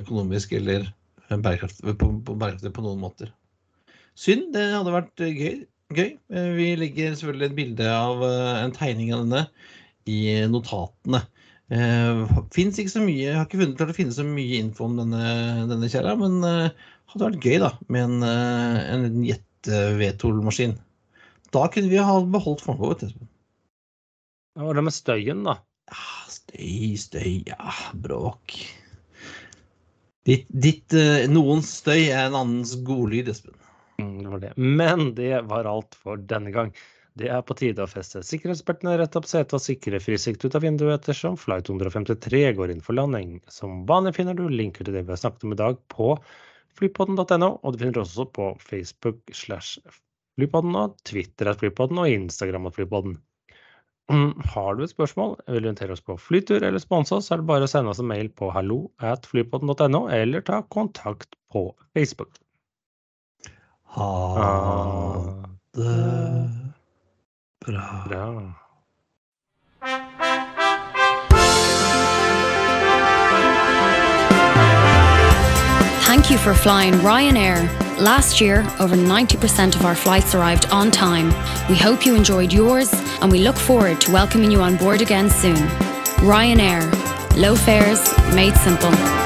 økonomisk 0.00 0.52
eller 0.58 0.86
bærekraftig 1.30 1.96
på, 1.98 2.10
på, 2.22 2.36
bærekraftig 2.38 2.72
på 2.76 2.84
noen 2.84 3.02
måter. 3.02 3.32
Synd. 4.16 4.52
Det 4.54 4.64
hadde 4.72 4.94
vært 4.94 5.24
eh, 5.24 5.36
gøy. 5.36 5.56
gøy. 5.96 6.10
Eh, 6.32 6.50
vi 6.56 6.68
legger 6.80 7.16
selvfølgelig 7.16 7.50
et 7.50 7.58
bilde 7.58 7.88
av 7.92 8.22
en 8.26 8.76
tegning 8.76 9.12
av 9.14 9.24
denne 9.24 9.46
i 10.06 10.20
notatene. 10.50 11.24
Uh, 11.66 12.22
ikke 12.54 12.86
så 12.86 13.00
mye, 13.02 13.24
Jeg 13.24 13.34
har 13.34 13.46
ikke 13.48 13.58
funnet 13.58 13.78
klart 13.78 13.90
å 13.90 13.96
finne 13.96 14.14
så 14.14 14.22
mye 14.22 14.60
info 14.60 14.84
om 14.86 15.00
denne, 15.00 15.22
denne 15.66 15.88
kjerra, 15.90 16.12
men 16.14 16.38
uh, 16.46 16.70
hadde 17.10 17.26
vært 17.26 17.42
gøy 17.42 17.58
da, 17.58 17.72
med 17.90 18.04
en, 18.04 18.20
uh, 18.22 18.76
en 18.94 19.24
jet-V-tool-maskin. 19.26 20.76
Da 21.50 21.64
kunne 21.74 21.90
vi 21.90 21.98
ha 21.98 22.20
beholdt 22.22 22.62
formgået. 22.62 23.02
Hva 24.54 24.68
var 24.68 24.78
det 24.78 24.86
med 24.86 24.94
støyen, 24.94 25.42
da? 25.48 25.58
Ja, 25.90 26.06
støy, 26.30 26.94
støy, 27.02 27.32
ja, 27.50 27.74
bråk. 27.98 28.54
Ditt, 30.26 30.48
ditt 30.50 30.94
uh, 30.96 31.22
Noens 31.30 31.70
støy 31.80 32.08
er 32.08 32.26
en 32.26 32.36
annens 32.40 32.74
godlyd, 32.86 33.30
Espen. 33.30 33.54
Mm, 34.02 34.16
det 34.24 34.30
var 34.32 34.40
det. 34.42 34.52
Men 34.58 35.08
det 35.14 35.32
var 35.46 35.68
alt 35.70 35.94
for 35.94 36.18
denne 36.18 36.50
gang. 36.54 36.72
Det 37.16 37.30
er 37.32 37.44
på 37.46 37.54
tide 37.56 37.80
å 37.80 37.88
feste 37.88 38.20
sikkerhetsbeltene, 38.26 38.98
rette 39.00 39.16
opp 39.16 39.28
setet 39.30 39.54
og 39.56 39.62
sikre 39.64 40.00
frisikt 40.04 40.42
ut 40.44 40.56
av 40.58 40.66
vinduet 40.66 40.98
ettersom 40.98 41.38
flight 41.40 41.70
153 41.72 42.42
går 42.58 42.74
inn 42.74 42.82
for 42.84 42.98
landing. 42.98 43.38
Som 43.48 43.86
vanlig 43.88 44.16
finner 44.18 44.36
du 44.36 44.44
linker 44.52 44.84
til 44.84 44.98
det 44.98 45.06
vi 45.06 45.14
har 45.14 45.22
snakket 45.22 45.46
om 45.46 45.54
i 45.54 45.60
dag 45.62 45.78
på 45.94 46.10
flypodden.no. 46.76 47.52
Og 47.62 47.72
du 47.72 47.80
finner 47.80 48.02
også 48.02 48.26
på 48.36 48.50
Facebook 48.60 49.22
slash 49.32 49.78
flypodden 50.36 50.76
og 50.76 50.98
Twitter 51.08 51.48
at 51.48 51.62
flypodden 51.62 52.02
og 52.02 52.12
Instagram 52.18 52.68
at 52.68 52.76
flypodden. 52.76 53.16
Mm, 54.12 54.40
Har 54.54 54.74
du 54.74 54.84
et 54.84 54.90
spørsmål, 54.90 55.34
vil 55.50 55.64
du 55.64 55.68
invitere 55.68 55.92
oss 55.96 56.04
på 56.04 56.14
flytur 56.20 56.62
eller 56.62 56.78
sponse 56.78 57.14
oss, 57.16 57.26
så 57.26 57.34
er 57.34 57.42
det 57.42 57.48
bare 57.48 57.66
å 57.66 57.70
sende 57.70 57.90
oss 57.90 57.98
en 57.98 58.06
mail 58.06 58.28
på 58.30 58.52
hallo 58.54 58.84
at 59.02 59.26
flypodden.no, 59.26 60.06
eller 60.14 60.44
ta 60.46 60.60
kontakt 60.70 61.34
på 61.50 61.68
Facebook. 61.96 62.38
Ha 63.96 64.12
det 65.74 66.50
bra. 67.66 68.04
bra. 68.06 68.26
Thank 76.06 76.30
you 76.30 76.38
for 76.38 76.54
flying 76.54 76.94
Ryanair. 77.02 77.85
Last 77.98 78.42
year, 78.42 78.60
over 78.78 78.94
90% 78.94 79.74
of 79.74 79.86
our 79.86 79.94
flights 79.94 80.34
arrived 80.34 80.66
on 80.66 80.90
time. 80.90 81.28
We 81.70 81.76
hope 81.76 82.04
you 82.04 82.14
enjoyed 82.14 82.52
yours 82.52 82.92
and 83.22 83.32
we 83.32 83.38
look 83.38 83.56
forward 83.56 84.02
to 84.02 84.12
welcoming 84.12 84.50
you 84.50 84.60
on 84.60 84.76
board 84.76 85.00
again 85.00 85.30
soon. 85.30 85.56
Ryanair. 86.20 86.84
Low 87.36 87.56
fares 87.56 88.06
made 88.34 88.54
simple. 88.56 89.25